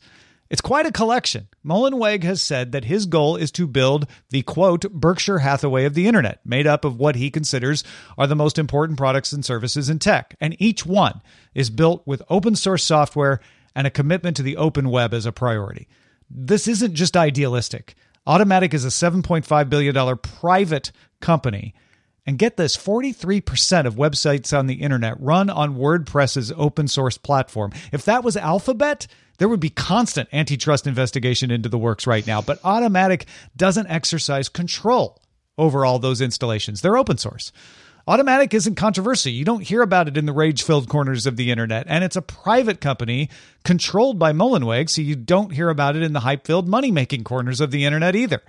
It's 0.51 0.63
quite 0.63 0.87
a 0.87 0.93
collection. 0.93 1.49
Mullenweg 1.65 2.23
has 2.23 2.41
said 2.41 2.73
that 2.73 2.87
his 2.87 3.05
goal 3.05 3.37
is 3.37 3.51
to 3.53 3.67
build 3.67 4.07
the 4.31 4.43
quote 4.43 4.91
Berkshire 4.91 5.41
Hathaway 5.41 5.85
of 5.85 5.95
the 5.95 6.07
internet, 6.07 6.41
made 6.45 6.67
up 6.67 6.85
of 6.85 6.97
what 6.97 7.17
he 7.17 7.31
considers 7.31 7.85
are 8.17 8.27
the 8.27 8.35
most 8.35 8.59
important 8.59 8.97
products 8.99 9.33
and 9.33 9.45
services 9.45 9.91
in 9.91 9.99
tech. 9.99 10.35
And 10.41 10.57
each 10.59 10.87
one 10.87 11.21
is 11.55 11.69
built 11.69 12.07
with 12.07 12.23
open 12.31 12.57
source 12.57 12.83
software 12.83 13.41
and 13.75 13.87
a 13.87 13.91
commitment 13.91 14.37
to 14.39 14.43
the 14.43 14.57
open 14.57 14.89
web 14.91 15.13
as 15.13 15.27
a 15.27 15.33
priority. 15.33 15.87
this 16.31 16.67
isn't 16.69 16.95
just 16.95 17.17
idealistic. 17.17 17.95
Automattic 18.27 18.75
is 18.75 18.85
a 18.85 18.89
$7.5 18.89 19.71
billion 19.71 20.19
private 20.19 20.93
company. 21.21 21.75
And 22.27 22.39
get 22.39 22.59
this 22.59 22.77
43% 22.77 23.87
of 23.87 23.95
websites 23.95 24.57
on 24.57 24.67
the 24.67 24.83
internet 24.83 25.19
run 25.19 25.49
on 25.49 25.77
WordPress's 25.77 26.53
open 26.55 26.87
source 26.87 27.17
platform. 27.17 27.73
If 27.91 28.05
that 28.05 28.23
was 28.23 28.37
Alphabet, 28.37 29.07
there 29.39 29.49
would 29.49 29.61
be 29.61 29.71
constant 29.71 30.29
antitrust 30.33 30.87
investigation 30.87 31.51
into 31.51 31.69
the 31.69 31.79
works 31.79 32.07
right 32.07 32.27
now. 32.27 32.43
But 32.43 32.63
Automattic 32.63 33.25
doesn't 33.57 33.89
exercise 33.89 34.49
control 34.49 35.21
over 35.57 35.85
all 35.85 35.99
those 35.99 36.21
installations, 36.21 36.83
they're 36.83 36.99
open 36.99 37.19
source. 37.19 37.51
Automattic 38.07 38.55
isn't 38.55 38.77
controversy. 38.77 39.33
You 39.33 39.45
don't 39.45 39.61
hear 39.61 39.83
about 39.83 40.09
it 40.09 40.17
in 40.17 40.25
the 40.25 40.33
rage 40.33 40.63
filled 40.63 40.89
corners 40.89 41.27
of 41.27 41.37
the 41.37 41.51
internet. 41.51 41.85
And 41.89 42.03
it's 42.03 42.17
a 42.17 42.23
private 42.23 42.81
company 42.81 43.29
controlled 43.65 44.19
by 44.19 44.33
Mullenweg, 44.33 44.89
so 44.89 45.03
you 45.03 45.15
don't 45.15 45.53
hear 45.53 45.69
about 45.69 45.95
it 45.95 46.03
in 46.03 46.15
the 46.15 46.21
hype 46.21 46.47
filled 46.47 46.67
money 46.67 46.91
making 46.91 47.25
corners 47.25 47.61
of 47.61 47.71
the 47.71 47.85
internet 47.85 48.17
either. 48.17 48.41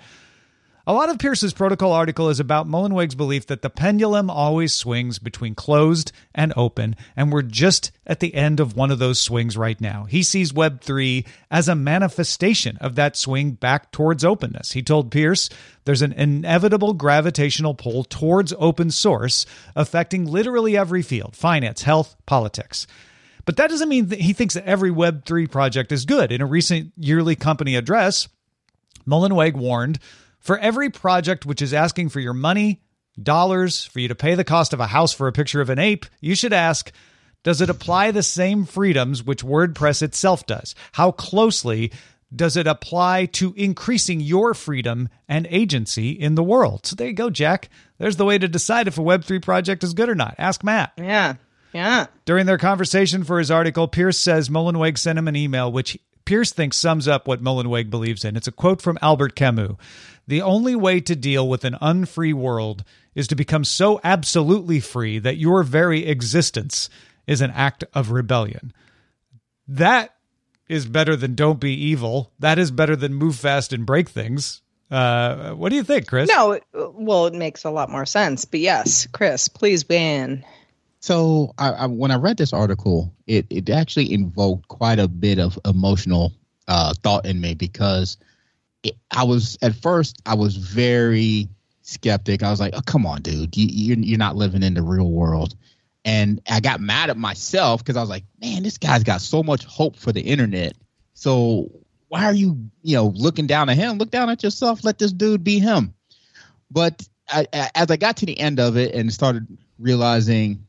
A 0.90 0.94
lot 0.94 1.12
of 1.12 1.20
Pierce's 1.20 1.54
protocol 1.54 1.92
article 1.92 2.30
is 2.30 2.40
about 2.40 2.68
Mullenweg's 2.68 3.14
belief 3.14 3.46
that 3.46 3.62
the 3.62 3.70
pendulum 3.70 4.28
always 4.28 4.74
swings 4.74 5.20
between 5.20 5.54
closed 5.54 6.12
and 6.34 6.52
open, 6.56 6.96
and 7.16 7.32
we're 7.32 7.44
just 7.44 7.92
at 8.08 8.22
the 8.22 8.34
end 8.34 8.60
of 8.60 8.76
one 8.76 8.90
of 8.90 8.98
those 8.98 9.22
swings 9.22 9.56
right 9.56 9.80
now. 9.80 10.06
He 10.06 10.24
sees 10.24 10.52
Web3 10.52 11.28
as 11.52 11.70
a 11.70 11.76
manifestation 11.76 12.76
of 12.78 12.96
that 12.96 13.16
swing 13.16 13.52
back 13.52 13.92
towards 13.92 14.26
openness. 14.26 14.72
He 14.72 14.82
told 14.82 15.12
Pierce 15.12 15.48
there's 15.86 16.02
an 16.02 16.14
inevitable 16.14 16.96
gravitational 16.96 17.76
pull 17.76 18.04
towards 18.04 18.52
open 18.58 18.90
source 18.90 19.46
affecting 19.76 20.26
literally 20.26 20.76
every 20.76 21.04
field 21.04 21.36
finance, 21.36 21.84
health, 21.84 22.16
politics. 22.26 22.88
But 23.46 23.58
that 23.58 23.70
doesn't 23.70 23.90
mean 23.90 24.08
that 24.08 24.22
he 24.22 24.34
thinks 24.34 24.56
that 24.56 24.66
every 24.66 24.90
Web3 24.90 25.52
project 25.52 25.92
is 25.92 26.06
good. 26.06 26.32
In 26.32 26.42
a 26.42 26.48
recent 26.48 26.94
yearly 26.98 27.36
company 27.36 27.76
address, 27.76 28.28
Mullenweg 29.08 29.54
warned 29.54 30.00
for 30.40 30.58
every 30.60 30.90
project 30.90 31.46
which 31.46 31.62
is 31.62 31.74
asking 31.74 32.10
for 32.10 32.20
your 32.20 32.34
money, 32.34 32.82
dollars, 33.22 33.86
for 33.86 34.00
you 34.00 34.08
to 34.08 34.16
pay 34.16 34.36
the 34.36 34.44
cost 34.44 34.74
of 34.74 34.80
a 34.80 34.88
house 34.88 35.14
for 35.14 35.28
a 35.28 35.34
picture 35.34 35.62
of 35.62 35.70
an 35.70 35.80
ape, 35.80 36.06
you 36.22 36.36
should 36.36 36.54
ask 36.54 36.92
Does 37.44 37.62
it 37.62 37.70
apply 37.70 38.12
the 38.12 38.24
same 38.24 38.66
freedoms 38.66 39.24
which 39.24 39.44
WordPress 39.44 40.02
itself 40.02 40.46
does? 40.46 40.76
How 40.94 41.12
closely 41.12 41.92
does 42.36 42.56
it 42.56 42.68
apply 42.68 43.26
to 43.26 43.54
increasing 43.58 44.20
your 44.20 44.54
freedom 44.54 45.10
and 45.28 45.48
agency 45.50 46.12
in 46.12 46.36
the 46.36 46.44
world? 46.44 46.86
So 46.86 46.96
there 46.96 47.08
you 47.08 47.14
go, 47.14 47.30
Jack. 47.30 47.70
There's 47.98 48.18
the 48.18 48.26
way 48.26 48.38
to 48.38 48.48
decide 48.48 48.88
if 48.88 48.98
a 48.98 49.02
Web3 49.02 49.42
project 49.42 49.84
is 49.84 49.94
good 49.94 50.10
or 50.10 50.16
not. 50.16 50.36
Ask 50.38 50.64
Matt. 50.64 50.94
Yeah. 50.98 51.36
Yeah. 51.74 52.08
During 52.26 52.46
their 52.46 52.58
conversation 52.58 53.24
for 53.24 53.40
his 53.40 53.52
article, 53.52 53.88
Pierce 53.88 54.20
says 54.20 54.50
Mullenweg 54.50 54.98
sent 54.98 55.20
him 55.20 55.28
an 55.28 55.36
email 55.36 55.72
which 55.72 55.98
Pierce 56.26 56.52
thinks 56.52 56.78
sums 56.78 57.08
up 57.08 57.28
what 57.28 57.42
Mullenweg 57.42 57.90
believes 57.90 58.24
in. 58.24 58.36
It's 58.36 58.48
a 58.48 58.52
quote 58.52 58.82
from 58.82 59.00
Albert 59.02 59.36
Camus. 59.36 59.72
The 60.30 60.44
only 60.44 60.76
way 60.76 61.00
to 61.02 61.16
deal 61.16 61.50
with 61.50 61.66
an 61.66 61.76
unfree 61.82 62.34
world 62.34 62.84
is 63.16 63.28
to 63.30 63.36
become 63.36 63.64
so 63.64 64.00
absolutely 64.04 64.80
free 64.80 65.18
that 65.18 65.38
your 65.38 65.64
very 65.64 66.06
existence 66.06 66.88
is 67.26 67.42
an 67.42 67.50
act 67.50 67.84
of 67.96 68.12
rebellion. 68.12 68.72
That 69.68 70.14
is 70.68 70.86
better 70.86 71.16
than 71.16 71.34
don't 71.34 71.60
be 71.60 71.74
evil. 71.74 72.32
That 72.38 72.60
is 72.60 72.70
better 72.70 72.96
than 72.96 73.16
move 73.16 73.38
fast 73.38 73.74
and 73.74 73.88
break 73.88 74.08
things. 74.08 74.62
Uh, 74.92 75.54
what 75.54 75.70
do 75.70 75.76
you 75.76 75.84
think, 75.84 76.06
Chris? 76.06 76.30
No, 76.30 76.60
well, 76.76 77.26
it 77.26 77.34
makes 77.34 77.64
a 77.64 77.72
lot 77.72 77.90
more 77.90 78.06
sense. 78.06 78.46
But 78.46 78.60
yes, 78.60 79.08
Chris, 79.08 79.48
please 79.48 79.84
ban. 79.84 80.46
So 81.00 81.56
I, 81.58 81.72
I, 81.72 81.86
when 81.88 82.12
I 82.12 82.18
read 82.18 82.38
this 82.38 82.54
article, 82.54 83.12
it 83.26 83.48
it 83.50 83.68
actually 83.72 84.14
invoked 84.14 84.68
quite 84.68 85.00
a 85.00 85.08
bit 85.08 85.40
of 85.40 85.58
emotional 85.66 86.34
uh, 86.68 86.94
thought 87.02 87.26
in 87.26 87.42
me 87.42 87.56
because 87.56 88.18
I 89.12 89.24
was 89.24 89.58
at 89.62 89.76
first 89.76 90.22
I 90.26 90.36
was 90.36 90.56
very 90.56 91.50
skeptic. 91.82 92.44
I 92.44 92.52
was 92.52 92.60
like, 92.60 92.74
"Oh, 92.76 92.82
come 92.86 93.06
on, 93.06 93.22
dude, 93.22 93.56
you, 93.56 93.68
you're 93.70 93.98
you're 93.98 94.18
not 94.18 94.36
living 94.36 94.64
in 94.64 94.74
the 94.74 94.82
real 94.82 95.10
world." 95.12 95.56
And 96.06 96.42
I 96.50 96.60
got 96.60 96.80
mad 96.80 97.10
at 97.10 97.18
myself 97.18 97.84
because 97.84 97.98
I 97.98 98.02
was 98.02 98.10
like, 98.10 98.24
"Man, 98.42 98.64
this 98.64 98.78
guy's 98.78 99.04
got 99.04 99.22
so 99.22 99.44
much 99.44 99.66
hope 99.66 99.96
for 99.98 100.12
the 100.12 100.22
internet. 100.22 100.74
So 101.14 101.70
why 102.08 102.26
are 102.26 102.34
you, 102.34 102.70
you 102.82 102.96
know, 102.96 103.08
looking 103.08 103.48
down 103.48 103.70
at 103.70 103.76
him? 103.76 103.98
Look 103.98 104.12
down 104.12 104.30
at 104.30 104.44
yourself. 104.44 104.84
Let 104.84 105.00
this 105.00 105.12
dude 105.12 105.44
be 105.44 105.60
him." 105.60 105.94
But 106.72 107.08
I, 107.28 107.48
as 107.76 107.92
I 107.92 107.98
got 107.98 108.18
to 108.18 108.26
the 108.26 108.40
end 108.40 108.60
of 108.60 108.78
it 108.78 108.94
and 108.96 109.14
started 109.14 109.48
realizing 109.78 110.66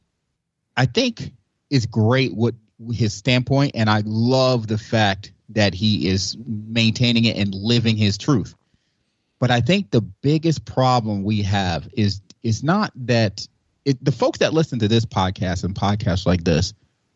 I 0.76 0.86
think 0.86 1.32
it's 1.68 1.86
great 1.86 2.34
what 2.34 2.54
his 2.92 3.12
standpoint, 3.12 3.72
and 3.74 3.90
I 3.90 4.02
love 4.04 4.66
the 4.66 4.78
fact 4.78 5.32
that 5.50 5.74
he 5.74 6.08
is 6.08 6.36
maintaining 6.46 7.24
it 7.24 7.36
and 7.36 7.54
living 7.54 7.96
his 7.96 8.18
truth. 8.18 8.54
But 9.38 9.50
I 9.50 9.60
think 9.60 9.90
the 9.90 10.02
biggest 10.02 10.64
problem 10.64 11.24
we 11.24 11.42
have 11.42 11.88
is 11.92 12.20
is 12.42 12.62
not 12.62 12.92
that 12.94 13.46
it, 13.84 14.02
the 14.04 14.12
folks 14.12 14.38
that 14.38 14.54
listen 14.54 14.78
to 14.78 14.88
this 14.88 15.04
podcast 15.04 15.64
and 15.64 15.74
podcasts 15.74 16.26
like 16.26 16.44
this 16.44 16.72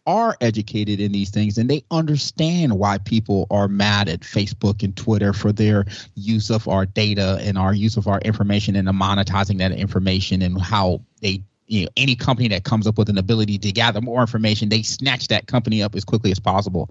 are 0.06 0.36
educated 0.40 1.00
in 1.00 1.12
these 1.12 1.30
things 1.30 1.56
and 1.56 1.68
they 1.68 1.82
understand 1.90 2.78
why 2.78 2.98
people 2.98 3.46
are 3.50 3.68
mad 3.68 4.08
at 4.08 4.20
Facebook 4.20 4.82
and 4.82 4.94
Twitter 4.96 5.32
for 5.32 5.50
their 5.50 5.86
use 6.14 6.50
of 6.50 6.68
our 6.68 6.84
data 6.84 7.38
and 7.40 7.56
our 7.56 7.72
use 7.72 7.96
of 7.96 8.06
our 8.06 8.18
information 8.20 8.76
and 8.76 8.86
the 8.86 8.92
monetizing 8.92 9.58
that 9.58 9.72
information 9.72 10.42
and 10.42 10.60
how 10.60 11.00
they 11.22 11.42
you 11.66 11.84
know 11.84 11.90
any 11.96 12.14
company 12.14 12.48
that 12.48 12.64
comes 12.64 12.86
up 12.86 12.98
with 12.98 13.08
an 13.08 13.16
ability 13.16 13.56
to 13.56 13.72
gather 13.72 14.02
more 14.02 14.20
information 14.20 14.68
they 14.68 14.82
snatch 14.82 15.28
that 15.28 15.46
company 15.46 15.82
up 15.82 15.94
as 15.94 16.04
quickly 16.04 16.30
as 16.30 16.38
possible 16.38 16.90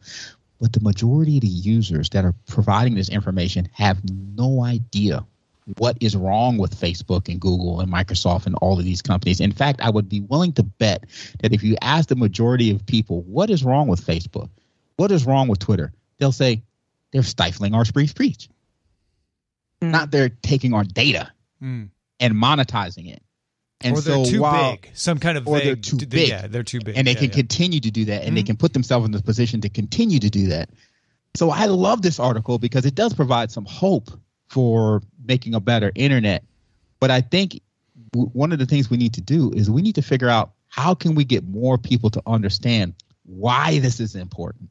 but 0.60 0.74
the 0.74 0.80
majority 0.80 1.38
of 1.38 1.42
the 1.42 1.48
users 1.48 2.10
that 2.12 2.26
are 2.26 2.36
providing 2.48 2.96
this 2.96 3.10
information 3.10 3.68
have 3.74 4.02
no 4.36 4.64
idea 4.64 5.26
what 5.78 5.98
is 6.02 6.16
wrong 6.16 6.58
with 6.58 6.80
Facebook 6.80 7.30
and 7.30 7.40
Google 7.40 7.80
and 7.80 7.92
Microsoft 7.92 8.46
and 8.46 8.56
all 8.56 8.78
of 8.78 8.86
these 8.86 9.02
companies. 9.02 9.40
In 9.40 9.52
fact, 9.52 9.82
I 9.82 9.90
would 9.90 10.10
be 10.10 10.22
willing 10.22 10.54
to 10.54 10.64
bet 10.64 11.06
that 11.42 11.54
if 11.54 11.64
you 11.64 11.78
ask 11.82 12.10
the 12.10 12.16
majority 12.16 12.72
of 12.72 12.86
people 12.86 13.22
what 13.24 13.50
is 13.50 13.64
wrong 13.64 13.88
with 13.88 14.06
Facebook, 14.06 14.50
what 14.98 15.12
is 15.12 15.26
wrong 15.26 15.48
with 15.48 15.60
Twitter, 15.60 15.94
they'll 16.18 16.32
say 16.32 16.62
they're 17.12 17.24
stifling 17.24 17.74
our 17.74 17.86
free 17.86 18.08
speech. 18.08 18.50
Mm. 19.82 19.92
Not 19.92 20.12
they're 20.12 20.30
taking 20.30 20.74
our 20.74 20.84
data 20.84 21.32
mm. 21.62 21.90
and 22.20 22.34
monetizing 22.34 23.12
it. 23.12 23.22
And 23.84 23.98
or 23.98 24.02
they're 24.02 24.26
so 24.26 24.32
too 24.32 24.42
while, 24.42 24.72
big. 24.72 24.90
Some 24.94 25.20
kind 25.20 25.38
of 25.38 25.48
or 25.48 25.58
vague, 25.58 25.66
they're 25.66 25.76
too 25.76 26.06
big. 26.06 26.30
Yeah, 26.30 26.48
they're 26.48 26.64
too 26.64 26.80
big, 26.80 26.98
and 26.98 27.06
they 27.08 27.12
yeah, 27.12 27.20
can 27.20 27.30
yeah. 27.30 27.36
continue 27.36 27.80
to 27.80 27.92
do 27.92 28.06
that, 28.06 28.22
and 28.22 28.28
Mm-hmm. 28.28 28.36
they 28.36 28.44
can 28.44 28.58
put 28.58 28.74
themselves 28.74 29.06
in 29.06 29.12
the 29.12 29.22
position 29.22 29.62
to 29.62 29.70
continue 29.70 30.20
to 30.20 30.30
do 30.30 30.48
that. 30.48 30.70
So 31.36 31.50
I 31.50 31.66
love 31.66 32.02
this 32.02 32.20
article 32.20 32.60
because 32.60 32.86
it 32.86 32.96
does 32.96 33.14
provide 33.14 33.52
some 33.52 33.66
hope 33.66 34.10
for 34.50 35.02
making 35.26 35.56
a 35.56 35.60
better 35.60 35.92
internet. 35.96 36.44
But 37.00 37.10
I 37.12 37.22
think 37.22 37.60
w- 38.14 38.30
one 38.34 38.52
of 38.52 38.60
the 38.60 38.66
things 38.68 38.90
we 38.90 38.98
need 38.98 39.16
to 39.16 39.22
do 39.22 39.52
is 39.52 39.70
we 39.70 39.82
need 39.82 39.96
to 39.96 40.02
figure 40.04 40.30
out 40.30 40.52
how 40.68 40.94
can 40.94 41.16
we 41.16 41.24
get 41.26 41.44
more 41.44 41.78
people 41.78 42.10
to 42.12 42.22
understand 42.28 42.94
why 43.26 43.80
this 43.80 44.00
is 44.00 44.16
important. 44.16 44.70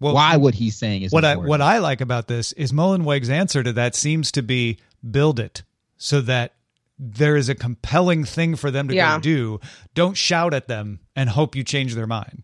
Well, 0.00 0.14
why 0.14 0.36
what 0.36 0.54
he's 0.54 0.76
saying 0.76 1.02
is 1.02 1.12
what 1.12 1.24
I 1.24 1.36
what 1.36 1.60
I 1.60 1.78
like 1.78 2.00
about 2.00 2.28
this 2.28 2.52
is 2.52 2.70
Mullenweg's 2.72 3.30
answer 3.30 3.62
to 3.62 3.72
that 3.72 3.96
seems 3.96 4.30
to 4.32 4.42
be 4.42 4.78
build 5.10 5.40
it 5.40 5.62
so 5.96 6.20
that 6.20 6.52
there 6.98 7.36
is 7.36 7.48
a 7.48 7.54
compelling 7.54 8.24
thing 8.24 8.56
for 8.56 8.70
them 8.70 8.88
to 8.88 8.94
Yeah. 8.94 9.16
go 9.16 9.20
do. 9.22 9.60
Don't 9.94 10.16
shout 10.16 10.52
at 10.54 10.68
them 10.68 11.00
and 11.14 11.28
hope 11.28 11.54
you 11.54 11.62
change 11.64 11.94
their 11.94 12.06
mind. 12.06 12.42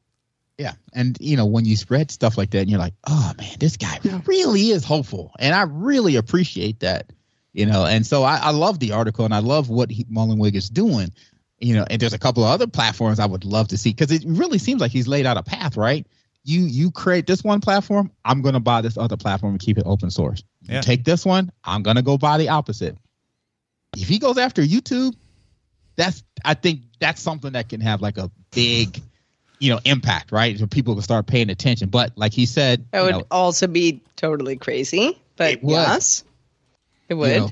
Yeah. 0.58 0.74
And, 0.92 1.16
you 1.20 1.36
know, 1.36 1.46
when 1.46 1.64
you 1.64 1.76
spread 1.76 2.10
stuff 2.12 2.38
like 2.38 2.50
that 2.50 2.60
and 2.60 2.70
you're 2.70 2.78
like, 2.78 2.94
oh, 3.08 3.32
man, 3.38 3.56
this 3.58 3.76
guy 3.76 3.98
really 4.26 4.70
is 4.70 4.84
hopeful. 4.84 5.32
And 5.40 5.54
I 5.54 5.62
really 5.62 6.14
appreciate 6.14 6.80
that, 6.80 7.12
you 7.52 7.66
know. 7.66 7.84
And 7.84 8.06
so 8.06 8.22
I, 8.22 8.36
I 8.36 8.50
love 8.50 8.78
the 8.78 8.92
article 8.92 9.24
and 9.24 9.34
I 9.34 9.40
love 9.40 9.68
what 9.68 9.90
he, 9.90 10.04
Mullenweg 10.04 10.54
is 10.54 10.70
doing, 10.70 11.12
you 11.58 11.74
know. 11.74 11.84
And 11.90 12.00
there's 12.00 12.12
a 12.12 12.18
couple 12.20 12.44
of 12.44 12.50
other 12.50 12.68
platforms 12.68 13.18
I 13.18 13.26
would 13.26 13.44
love 13.44 13.66
to 13.68 13.76
see 13.76 13.90
because 13.90 14.12
it 14.12 14.22
really 14.26 14.58
seems 14.58 14.80
like 14.80 14.92
he's 14.92 15.08
laid 15.08 15.26
out 15.26 15.36
a 15.36 15.42
path, 15.42 15.76
right? 15.76 16.06
You 16.44 16.60
you 16.60 16.92
create 16.92 17.26
this 17.26 17.42
one 17.42 17.60
platform, 17.60 18.12
I'm 18.24 18.40
going 18.42 18.52
to 18.54 18.60
buy 18.60 18.80
this 18.82 18.96
other 18.96 19.16
platform 19.16 19.54
and 19.54 19.60
keep 19.60 19.78
it 19.78 19.84
open 19.86 20.10
source. 20.10 20.44
You 20.62 20.80
take 20.82 21.04
this 21.04 21.24
one, 21.26 21.50
I'm 21.64 21.82
going 21.82 21.96
to 21.96 22.02
go 22.02 22.16
buy 22.16 22.38
the 22.38 22.50
opposite. 22.50 22.96
If 23.96 24.08
he 24.08 24.18
goes 24.18 24.38
after 24.38 24.62
YouTube, 24.62 25.14
that's 25.96 26.22
I 26.44 26.54
think 26.54 26.82
that's 27.00 27.20
something 27.20 27.52
that 27.52 27.68
can 27.68 27.80
have 27.80 28.00
like 28.02 28.18
a 28.18 28.30
big 28.54 29.02
you 29.60 29.70
know 29.70 29.80
impact 29.84 30.32
right 30.32 30.58
so 30.58 30.66
people 30.66 30.94
can 30.94 31.02
start 31.02 31.26
paying 31.26 31.48
attention 31.50 31.88
but 31.88 32.12
like 32.16 32.32
he 32.32 32.44
said 32.46 32.84
That 32.92 33.02
would 33.02 33.12
know, 33.12 33.26
also 33.30 33.66
be 33.66 34.02
totally 34.16 34.56
crazy. 34.56 35.18
But 35.36 35.52
It 35.52 35.62
would. 35.62 35.70
yes, 35.70 36.24
it 37.08 37.14
would. 37.14 37.28
you 37.28 37.40
know, 37.40 37.50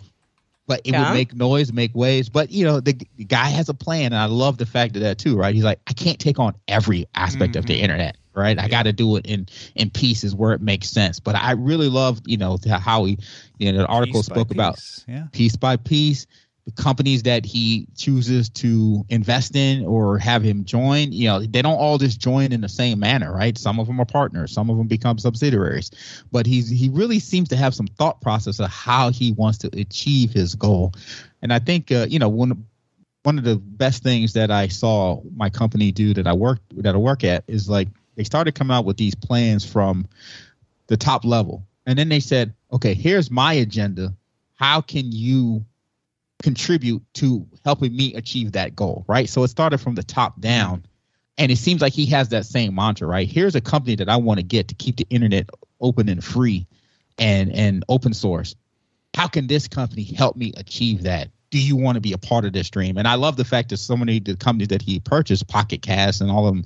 but 0.67 0.81
it 0.85 0.93
Yeah. 0.93 0.99
would 0.99 1.11
make 1.11 1.35
noise 1.35 1.73
make 1.73 1.95
waves 1.95 2.29
but 2.29 2.51
you 2.51 2.65
know 2.65 2.81
the, 2.81 2.93
the 3.17 3.25
guy 3.25 3.49
has 3.49 3.69
a 3.69 3.75
plan 3.75 4.07
and 4.07 4.17
i 4.17 4.25
love 4.27 4.59
the 4.59 4.67
fact 4.67 4.97
of 4.97 5.03
that 5.03 5.19
too 5.19 5.37
right 5.37 5.55
he's 5.55 5.65
like 5.65 5.81
i 5.89 5.93
can't 5.93 6.19
take 6.19 6.39
on 6.39 6.55
every 6.69 7.07
aspect 7.15 7.57
of 7.57 7.67
the 7.67 7.75
Mm-hmm. 7.75 7.83
internet 7.83 8.17
right 8.35 8.59
i 8.59 8.69
got 8.69 8.85
to 8.85 8.93
do 8.93 9.17
it 9.17 9.27
in 9.27 9.47
in 9.75 9.91
pieces 9.91 10.35
where 10.35 10.53
it 10.53 10.61
makes 10.61 10.89
sense 10.89 11.21
but 11.21 11.35
i 11.35 11.53
really 11.53 11.89
love 11.89 12.21
you 12.27 12.37
know 12.37 12.59
how 12.69 13.05
he 13.05 13.19
you 13.59 13.73
know 13.73 13.79
the 13.79 13.87
article 13.87 14.21
Piece 14.21 14.27
spoke 14.27 14.51
about 14.51 14.75
piece. 14.75 15.05
Yeah. 15.09 15.27
piece 15.33 15.57
by 15.57 15.77
piece 15.77 16.27
the 16.65 16.71
companies 16.73 17.25
that 17.25 17.45
he 17.45 17.89
chooses 17.97 18.49
to 18.49 19.05
invest 19.09 19.57
in 19.57 19.85
or 19.85 20.17
have 20.19 20.43
him 20.43 20.65
join, 20.65 21.13
you 21.13 21.27
know, 21.27 21.41
they 21.41 21.61
don't 21.61 21.75
all 21.75 21.99
just 21.99 22.21
join 22.21 22.53
in 22.53 22.61
the 22.61 22.69
same 22.69 23.01
manner, 23.01 23.33
right? 23.33 23.59
Some 23.59 23.81
of 23.81 23.89
them 23.89 24.01
are 24.01 24.05
partners, 24.05 24.53
some 24.53 24.71
of 24.71 24.77
them 24.77 24.87
become 24.87 25.19
subsidiaries. 25.19 25.91
But 26.31 26.47
he's 26.47 26.69
he 26.69 26.89
really 26.89 27.19
seems 27.19 27.49
to 27.49 27.57
have 27.57 27.75
some 27.75 27.89
thought 27.89 28.21
process 28.21 28.61
of 28.61 28.71
how 28.71 29.11
he 29.11 29.33
wants 29.33 29.59
to 29.59 29.71
achieve 29.79 30.33
his 30.33 30.55
goal. 30.55 30.93
And 31.41 31.53
I 31.53 31.59
think 31.59 31.91
uh, 31.91 32.07
you 32.09 32.21
know, 32.21 32.29
one 32.29 32.65
one 33.25 33.39
of 33.39 33.45
the 33.45 33.57
best 33.57 34.05
things 34.05 34.33
that 34.35 34.53
I 34.53 34.69
saw 34.69 35.21
my 35.35 35.51
company 35.51 35.91
do 35.91 36.15
that 36.15 36.29
I 36.29 36.33
work 36.33 36.61
that 36.77 36.95
I 36.95 36.99
work 36.99 37.25
at 37.25 37.43
is 37.49 37.69
like 37.69 37.89
they 38.17 38.25
started 38.25 38.55
coming 38.55 38.75
out 38.75 38.85
with 38.85 38.97
these 38.97 39.15
plans 39.15 39.65
from 39.65 40.09
the 40.87 40.97
top 40.97 41.25
level. 41.25 41.67
And 41.87 41.99
then 41.99 42.09
they 42.09 42.21
said, 42.21 42.55
"Okay, 42.73 42.95
here's 42.95 43.31
my 43.31 43.55
agenda. 43.55 44.15
How 44.55 44.81
can 44.81 45.11
you 45.11 45.65
contribute 46.43 47.03
to 47.15 47.47
helping 47.65 47.97
me 47.97 48.15
achieve 48.15 48.53
that 48.53 48.77
goal, 48.77 49.05
right? 49.09 49.29
So 49.29 49.43
it 49.45 49.49
started 49.49 49.79
from 49.79 49.95
the 49.95 50.03
top 50.03 50.41
down. 50.41 50.85
And 51.39 51.51
it 51.51 51.57
seems 51.57 51.81
like 51.81 51.95
he 51.95 52.05
has 52.07 52.29
that 52.29 52.45
same 52.45 52.75
mantra, 52.75 53.09
right? 53.09 53.27
Here's 53.27 53.55
a 53.55 53.61
company 53.61 53.97
that 53.97 54.09
I 54.09 54.17
want 54.17 54.39
to 54.39 54.45
get 54.45 54.69
to 54.69 54.75
keep 54.75 54.97
the 54.97 55.07
internet 55.09 55.49
open 55.81 56.09
and 56.09 56.23
free 56.23 56.67
and 57.19 57.51
and 57.53 57.85
open 57.89 58.13
source. 58.13 58.55
How 59.15 59.29
can 59.29 59.47
this 59.47 59.67
company 59.67 60.05
help 60.05 60.37
me 60.37 60.53
achieve 60.57 61.05
that? 61.05 61.31
Do 61.51 61.59
you 61.59 61.77
want 61.77 61.97
to 61.97 62.01
be 62.01 62.13
a 62.13 62.19
part 62.19 62.45
of 62.45 62.53
this 62.53 62.71
dream? 62.71 62.97
And 62.99 63.09
I 63.09 63.15
love 63.15 63.37
the 63.37 63.45
fact 63.45 63.71
that 63.71 63.79
so 63.79 63.97
many 63.97 64.19
of 64.19 64.25
the 64.25 64.37
companies 64.37 64.69
that 64.69 64.83
he 64.83 65.01
purchased, 65.01 65.49
Pocket 65.49 65.83
Cast 65.83 66.21
and 66.21 66.31
all 66.31 66.47
of 66.47 66.55
them, 66.55 66.65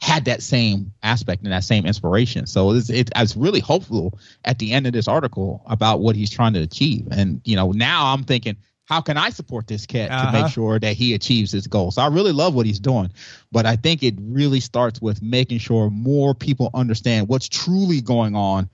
had 0.00 0.26
that 0.26 0.42
same 0.42 0.92
aspect 1.02 1.42
and 1.42 1.52
that 1.52 1.64
same 1.64 1.86
inspiration. 1.86 2.46
So 2.46 2.72
it's, 2.72 2.90
it, 2.90 3.10
I 3.16 3.22
was 3.22 3.36
really 3.36 3.60
hopeful 3.60 4.18
at 4.44 4.58
the 4.58 4.72
end 4.72 4.86
of 4.86 4.92
this 4.92 5.08
article 5.08 5.62
about 5.66 6.00
what 6.00 6.16
he's 6.16 6.30
trying 6.30 6.52
to 6.52 6.60
achieve. 6.60 7.08
And 7.10 7.40
you 7.44 7.56
know, 7.56 7.72
now 7.72 8.12
I'm 8.12 8.24
thinking, 8.24 8.56
how 8.84 9.00
can 9.00 9.16
I 9.16 9.30
support 9.30 9.66
this 9.66 9.84
cat 9.84 10.10
uh-huh. 10.10 10.26
to 10.26 10.32
make 10.32 10.44
uh-huh. 10.44 10.48
sure 10.50 10.78
that 10.78 10.96
he 10.96 11.14
achieves 11.14 11.50
his 11.50 11.66
goal? 11.66 11.90
So 11.90 12.02
I 12.02 12.08
really 12.08 12.32
love 12.32 12.54
what 12.54 12.66
he's 12.66 12.78
doing, 12.78 13.10
but 13.50 13.66
I 13.66 13.76
think 13.76 14.02
it 14.02 14.14
really 14.20 14.60
starts 14.60 15.00
with 15.00 15.22
making 15.22 15.58
sure 15.58 15.90
more 15.90 16.34
people 16.34 16.70
understand 16.74 17.28
what's 17.28 17.48
truly 17.48 18.00
going 18.00 18.36
on 18.36 18.68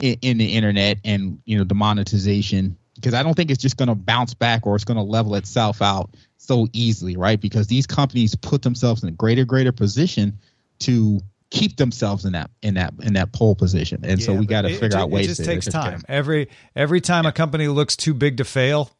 in, 0.00 0.18
in 0.22 0.38
the 0.38 0.52
internet 0.52 0.98
and 1.04 1.38
you 1.44 1.56
know 1.56 1.64
the 1.64 1.74
monetization. 1.74 2.76
Because 2.96 3.14
I 3.14 3.22
don't 3.22 3.34
think 3.34 3.50
it's 3.50 3.60
just 3.60 3.76
going 3.76 3.88
to 3.88 3.94
bounce 3.94 4.34
back 4.34 4.66
or 4.66 4.76
it's 4.76 4.84
going 4.84 4.96
to 4.96 5.02
level 5.02 5.34
itself 5.34 5.82
out 5.82 6.10
so 6.36 6.68
easily, 6.72 7.16
right? 7.16 7.40
Because 7.40 7.66
these 7.66 7.86
companies 7.86 8.36
put 8.36 8.62
themselves 8.62 9.02
in 9.02 9.08
a 9.08 9.12
greater, 9.12 9.44
greater 9.44 9.72
position 9.72 10.38
to 10.80 11.20
keep 11.50 11.76
themselves 11.76 12.24
in 12.24 12.32
that 12.32 12.50
in 12.62 12.74
that 12.74 12.92
in 13.00 13.12
that 13.12 13.32
pole 13.32 13.54
position 13.54 14.00
and 14.04 14.18
yeah, 14.18 14.26
so 14.26 14.34
we 14.34 14.44
got 14.44 14.62
to 14.62 14.76
figure 14.76 14.98
out 14.98 15.10
ways 15.10 15.26
it 15.26 15.28
just 15.28 15.40
to, 15.40 15.46
takes 15.46 15.66
time 15.66 16.02
every 16.08 16.48
every 16.74 17.00
time 17.00 17.24
yeah. 17.24 17.30
a 17.30 17.32
company 17.32 17.68
looks 17.68 17.96
too 17.96 18.12
big 18.12 18.38
to 18.38 18.44
fail 18.44 18.90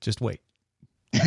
just 0.00 0.20
wait. 0.20 0.40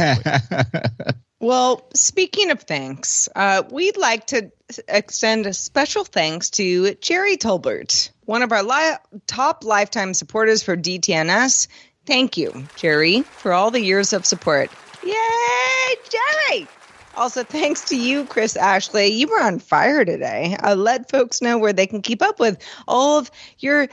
well, 1.40 1.88
speaking 1.94 2.52
of 2.52 2.62
thanks, 2.62 3.28
uh, 3.36 3.64
we'd 3.70 3.98
like 3.98 4.28
to 4.28 4.52
extend 4.88 5.46
a 5.46 5.54
special 5.54 6.04
thanks 6.04 6.52
to 6.52 6.96
Jerry 6.96 7.38
Tolbert, 7.38 8.10
one 8.26 8.44
of 8.44 8.52
our 8.52 8.64
li- 8.64 8.98
top 9.28 9.64
lifetime 9.64 10.14
supporters 10.14 10.64
for 10.64 10.78
DTNS. 10.78 11.68
Thank 12.06 12.38
you, 12.38 12.68
Jerry, 12.76 13.22
for 13.22 13.54
all 13.54 13.72
the 13.72 13.82
years 13.82 14.14
of 14.14 14.26
support. 14.26 14.70
Yay, 15.04 15.96
Jerry! 16.10 16.68
Also, 17.16 17.44
thanks 17.44 17.86
to 17.86 17.98
you, 17.98 18.26
Chris 18.26 18.56
Ashley. 18.56 19.08
You 19.08 19.28
were 19.28 19.42
on 19.42 19.60
fire 19.60 20.04
today. 20.04 20.58
Uh, 20.62 20.76
let 20.76 21.10
folks 21.10 21.42
know 21.42 21.58
where 21.58 21.74
they 21.74 21.88
can 21.88 22.02
keep 22.02 22.22
up 22.22 22.40
with 22.40 22.58
all 22.88 23.20
of 23.20 23.30
your 23.60 23.88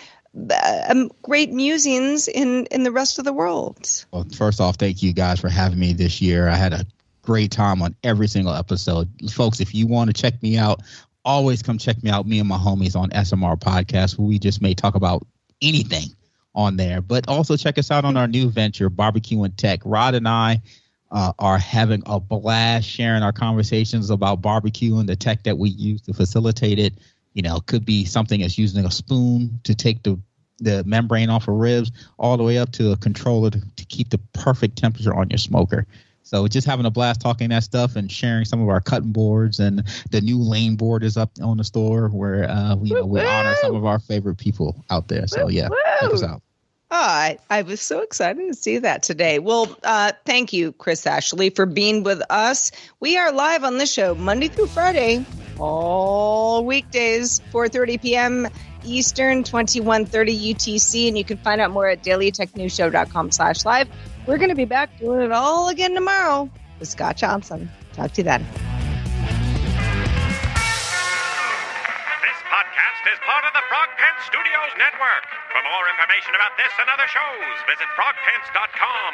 um, 0.88 1.10
great 1.22 1.52
musings 1.52 2.28
in 2.28 2.66
in 2.66 2.82
the 2.82 2.92
rest 2.92 3.18
of 3.18 3.24
the 3.24 3.32
world. 3.32 3.88
Well, 4.12 4.26
first 4.36 4.60
off, 4.60 4.76
thank 4.76 5.02
you 5.02 5.12
guys 5.12 5.40
for 5.40 5.48
having 5.48 5.78
me 5.78 5.92
this 5.92 6.22
year. 6.22 6.48
I 6.48 6.54
had 6.54 6.72
a 6.72 6.86
great 7.22 7.50
time 7.50 7.82
on 7.82 7.94
every 8.02 8.28
single 8.28 8.54
episode, 8.54 9.08
folks. 9.30 9.60
If 9.60 9.74
you 9.74 9.86
want 9.86 10.14
to 10.14 10.20
check 10.20 10.42
me 10.42 10.56
out, 10.56 10.80
always 11.24 11.62
come 11.62 11.78
check 11.78 12.02
me 12.02 12.10
out. 12.10 12.26
Me 12.26 12.38
and 12.38 12.48
my 12.48 12.58
homies 12.58 12.96
on 12.96 13.10
SMR 13.10 13.58
Podcast, 13.58 14.18
where 14.18 14.28
we 14.28 14.38
just 14.38 14.62
may 14.62 14.74
talk 14.74 14.94
about 14.94 15.26
anything 15.60 16.08
on 16.54 16.76
there. 16.76 17.00
But 17.00 17.28
also 17.28 17.56
check 17.56 17.78
us 17.78 17.90
out 17.90 18.04
on 18.04 18.16
our 18.16 18.28
new 18.28 18.50
venture, 18.50 18.88
Barbecue 18.88 19.42
and 19.42 19.56
Tech. 19.56 19.80
Rod 19.84 20.14
and 20.14 20.28
I 20.28 20.62
uh, 21.10 21.32
are 21.38 21.58
having 21.58 22.02
a 22.06 22.20
blast 22.20 22.88
sharing 22.88 23.22
our 23.22 23.32
conversations 23.32 24.10
about 24.10 24.42
barbecue 24.42 24.98
and 24.98 25.08
the 25.08 25.16
tech 25.16 25.42
that 25.44 25.58
we 25.58 25.70
use 25.70 26.00
to 26.02 26.12
facilitate 26.12 26.78
it. 26.78 26.94
You 27.34 27.42
know, 27.42 27.60
could 27.60 27.84
be 27.84 28.04
something 28.04 28.42
as 28.42 28.58
using 28.58 28.84
a 28.84 28.90
spoon 28.90 29.60
to 29.64 29.74
take 29.74 30.02
the 30.02 30.18
the 30.62 30.84
membrane 30.84 31.30
off 31.30 31.48
of 31.48 31.54
ribs, 31.54 31.90
all 32.18 32.36
the 32.36 32.42
way 32.42 32.58
up 32.58 32.70
to 32.72 32.92
a 32.92 32.96
controller 32.96 33.50
to, 33.50 33.60
to 33.76 33.84
keep 33.86 34.10
the 34.10 34.18
perfect 34.34 34.76
temperature 34.76 35.14
on 35.14 35.30
your 35.30 35.38
smoker. 35.38 35.86
So 36.22 36.46
just 36.46 36.66
having 36.66 36.86
a 36.86 36.90
blast 36.90 37.20
talking 37.20 37.48
that 37.48 37.64
stuff 37.64 37.96
and 37.96 38.12
sharing 38.12 38.44
some 38.44 38.60
of 38.60 38.68
our 38.68 38.80
cutting 38.80 39.10
boards 39.10 39.58
and 39.58 39.82
the 40.10 40.20
new 40.20 40.38
lane 40.38 40.76
board 40.76 41.02
is 41.02 41.16
up 41.16 41.30
on 41.42 41.56
the 41.56 41.64
store 41.64 42.08
where 42.08 42.48
uh, 42.48 42.76
we, 42.76 42.90
you 42.90 42.94
know, 42.94 43.06
we 43.06 43.20
honor 43.20 43.54
some 43.62 43.74
of 43.74 43.84
our 43.84 43.98
favorite 43.98 44.36
people 44.36 44.84
out 44.90 45.08
there. 45.08 45.26
So 45.26 45.48
yeah, 45.48 45.68
check 46.00 46.12
us 46.12 46.22
out. 46.22 46.42
Oh, 46.92 46.96
I, 46.96 47.38
I 47.48 47.62
was 47.62 47.80
so 47.80 48.00
excited 48.00 48.48
to 48.48 48.54
see 48.54 48.78
that 48.78 49.04
today. 49.04 49.38
Well, 49.38 49.76
uh, 49.84 50.10
thank 50.24 50.52
you, 50.52 50.72
Chris 50.72 51.06
Ashley, 51.06 51.50
for 51.50 51.64
being 51.64 52.02
with 52.02 52.20
us. 52.30 52.72
We 52.98 53.16
are 53.16 53.30
live 53.30 53.62
on 53.62 53.78
this 53.78 53.92
show 53.92 54.16
Monday 54.16 54.48
through 54.48 54.66
Friday, 54.66 55.24
all 55.56 56.64
weekdays, 56.64 57.40
4.30 57.52 58.02
p.m. 58.02 58.48
Eastern, 58.84 59.44
2130 59.44 60.54
UTC, 60.54 61.06
and 61.06 61.16
you 61.16 61.24
can 61.24 61.36
find 61.38 61.60
out 61.60 61.70
more 61.70 61.86
at 61.86 62.02
dailytechnewsshow.com 62.02 63.30
slash 63.30 63.64
live. 63.64 63.88
We're 64.26 64.38
going 64.38 64.50
to 64.50 64.56
be 64.56 64.64
back 64.64 64.98
doing 64.98 65.20
it 65.20 65.30
all 65.30 65.68
again 65.68 65.94
tomorrow 65.94 66.50
with 66.80 66.88
Scott 66.88 67.16
Johnson. 67.16 67.70
Talk 67.92 68.10
to 68.12 68.22
you 68.22 68.24
then. 68.24 68.69
Is 72.60 73.18
part 73.24 73.44
of 73.48 73.52
the 73.56 73.64
Frog 73.68 73.88
Pants 73.96 74.26
Studios 74.28 74.72
Network. 74.76 75.24
For 75.48 75.62
more 75.64 75.88
information 75.88 76.34
about 76.36 76.52
this 76.60 76.68
and 76.76 76.88
other 76.92 77.08
shows, 77.08 77.56
visit 77.64 77.88
frogpants.com. 77.96 79.12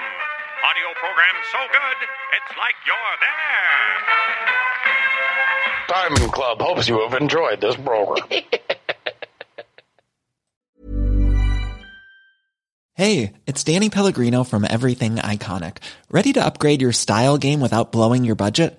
Audio 0.67 0.91
program 0.99 1.37
so 1.53 1.59
good, 1.71 1.99
it's 2.35 2.53
like 2.59 2.75
you're 2.83 3.17
there. 3.23 3.87
Diamond 5.87 6.33
Club 6.33 6.61
hopes 6.61 6.89
you 6.89 6.99
have 7.01 7.15
enjoyed 7.15 7.61
this 7.61 7.77
program. 7.77 8.27
hey, 12.95 13.33
it's 13.47 13.63
Danny 13.63 13.91
Pellegrino 13.91 14.43
from 14.43 14.67
Everything 14.69 15.17
Iconic. 15.17 15.79
Ready 16.11 16.33
to 16.33 16.45
upgrade 16.45 16.83
your 16.83 16.93
style 16.93 17.39
game 17.39 17.61
without 17.61 17.93
blowing 17.93 18.25
your 18.25 18.35
budget? 18.35 18.79